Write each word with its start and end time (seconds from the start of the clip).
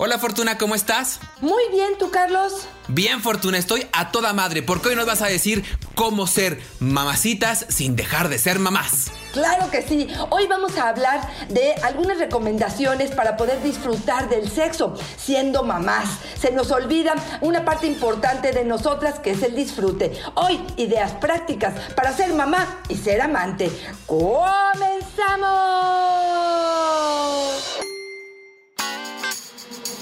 Hola 0.00 0.16
Fortuna, 0.20 0.58
¿cómo 0.58 0.76
estás? 0.76 1.18
Muy 1.40 1.64
bien, 1.72 1.98
¿tú 1.98 2.12
Carlos? 2.12 2.68
Bien 2.86 3.20
Fortuna, 3.20 3.58
estoy 3.58 3.84
a 3.92 4.12
toda 4.12 4.32
madre 4.32 4.62
porque 4.62 4.90
hoy 4.90 4.94
nos 4.94 5.06
vas 5.06 5.22
a 5.22 5.26
decir 5.26 5.64
cómo 5.96 6.28
ser 6.28 6.62
mamacitas 6.78 7.66
sin 7.68 7.96
dejar 7.96 8.28
de 8.28 8.38
ser 8.38 8.60
mamás. 8.60 9.10
Claro 9.32 9.72
que 9.72 9.82
sí. 9.82 10.06
Hoy 10.30 10.46
vamos 10.46 10.78
a 10.78 10.88
hablar 10.88 11.20
de 11.48 11.74
algunas 11.82 12.18
recomendaciones 12.18 13.10
para 13.10 13.36
poder 13.36 13.60
disfrutar 13.60 14.28
del 14.28 14.48
sexo 14.48 14.94
siendo 15.16 15.64
mamás. 15.64 16.08
Se 16.40 16.52
nos 16.52 16.70
olvida 16.70 17.16
una 17.40 17.64
parte 17.64 17.88
importante 17.88 18.52
de 18.52 18.64
nosotras 18.64 19.18
que 19.18 19.32
es 19.32 19.42
el 19.42 19.56
disfrute. 19.56 20.12
Hoy, 20.34 20.60
ideas 20.76 21.10
prácticas 21.14 21.74
para 21.96 22.16
ser 22.16 22.32
mamá 22.34 22.82
y 22.88 22.94
ser 22.94 23.20
amante. 23.20 23.68
¡Comenzamos! 24.06 25.58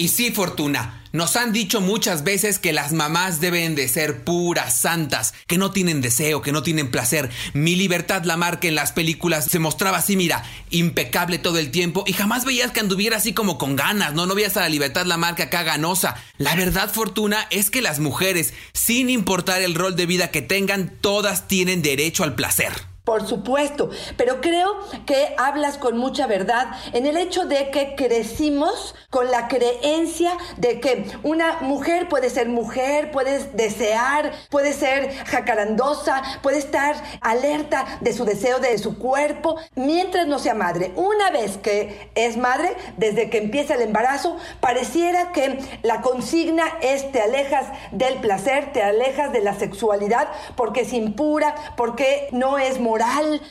Y 0.00 0.08
sí, 0.08 0.30
Fortuna, 0.30 1.02
nos 1.10 1.34
han 1.34 1.52
dicho 1.52 1.80
muchas 1.80 2.22
veces 2.22 2.60
que 2.60 2.72
las 2.72 2.92
mamás 2.92 3.40
deben 3.40 3.74
de 3.74 3.88
ser 3.88 4.22
puras, 4.22 4.80
santas, 4.80 5.34
que 5.48 5.58
no 5.58 5.72
tienen 5.72 6.00
deseo, 6.00 6.40
que 6.40 6.52
no 6.52 6.62
tienen 6.62 6.92
placer. 6.92 7.30
Mi 7.52 7.74
libertad 7.74 8.22
la 8.22 8.36
marca 8.36 8.68
en 8.68 8.76
las 8.76 8.92
películas 8.92 9.46
se 9.46 9.58
mostraba 9.58 9.98
así, 9.98 10.16
mira, 10.16 10.44
impecable 10.70 11.38
todo 11.38 11.58
el 11.58 11.72
tiempo 11.72 12.04
y 12.06 12.12
jamás 12.12 12.44
veías 12.44 12.70
que 12.70 12.78
anduviera 12.78 13.16
así 13.16 13.32
como 13.32 13.58
con 13.58 13.74
ganas, 13.74 14.14
¿no? 14.14 14.26
No 14.26 14.36
veías 14.36 14.56
a 14.56 14.60
la 14.60 14.68
libertad 14.68 15.04
la 15.04 15.16
marca 15.16 15.42
acá 15.44 15.64
ganosa. 15.64 16.14
La 16.36 16.54
verdad, 16.54 16.92
Fortuna, 16.92 17.48
es 17.50 17.70
que 17.70 17.82
las 17.82 17.98
mujeres, 17.98 18.54
sin 18.72 19.10
importar 19.10 19.62
el 19.62 19.74
rol 19.74 19.96
de 19.96 20.06
vida 20.06 20.30
que 20.30 20.42
tengan, 20.42 20.92
todas 21.00 21.48
tienen 21.48 21.82
derecho 21.82 22.22
al 22.22 22.36
placer. 22.36 22.72
Por 23.08 23.26
supuesto, 23.26 23.88
pero 24.18 24.42
creo 24.42 24.68
que 25.06 25.34
hablas 25.38 25.78
con 25.78 25.96
mucha 25.96 26.26
verdad 26.26 26.66
en 26.92 27.06
el 27.06 27.16
hecho 27.16 27.46
de 27.46 27.70
que 27.70 27.94
crecimos 27.96 28.94
con 29.08 29.30
la 29.30 29.48
creencia 29.48 30.32
de 30.58 30.78
que 30.78 31.06
una 31.22 31.60
mujer 31.62 32.10
puede 32.10 32.28
ser 32.28 32.50
mujer, 32.50 33.10
puede 33.10 33.44
desear, 33.54 34.32
puede 34.50 34.74
ser 34.74 35.10
jacarandosa, 35.24 36.22
puede 36.42 36.58
estar 36.58 36.96
alerta 37.22 37.86
de 38.02 38.12
su 38.12 38.26
deseo, 38.26 38.58
de 38.58 38.76
su 38.76 38.98
cuerpo, 38.98 39.56
mientras 39.74 40.26
no 40.26 40.38
sea 40.38 40.52
madre. 40.52 40.92
Una 40.94 41.30
vez 41.30 41.56
que 41.56 42.10
es 42.14 42.36
madre, 42.36 42.76
desde 42.98 43.30
que 43.30 43.38
empieza 43.38 43.76
el 43.76 43.80
embarazo, 43.80 44.36
pareciera 44.60 45.32
que 45.32 45.58
la 45.82 46.02
consigna 46.02 46.64
es 46.82 47.10
te 47.10 47.22
alejas 47.22 47.68
del 47.90 48.18
placer, 48.18 48.74
te 48.74 48.82
alejas 48.82 49.32
de 49.32 49.40
la 49.40 49.54
sexualidad 49.54 50.28
porque 50.56 50.82
es 50.82 50.92
impura, 50.92 51.54
porque 51.74 52.28
no 52.32 52.58
es 52.58 52.78
moral 52.78 52.97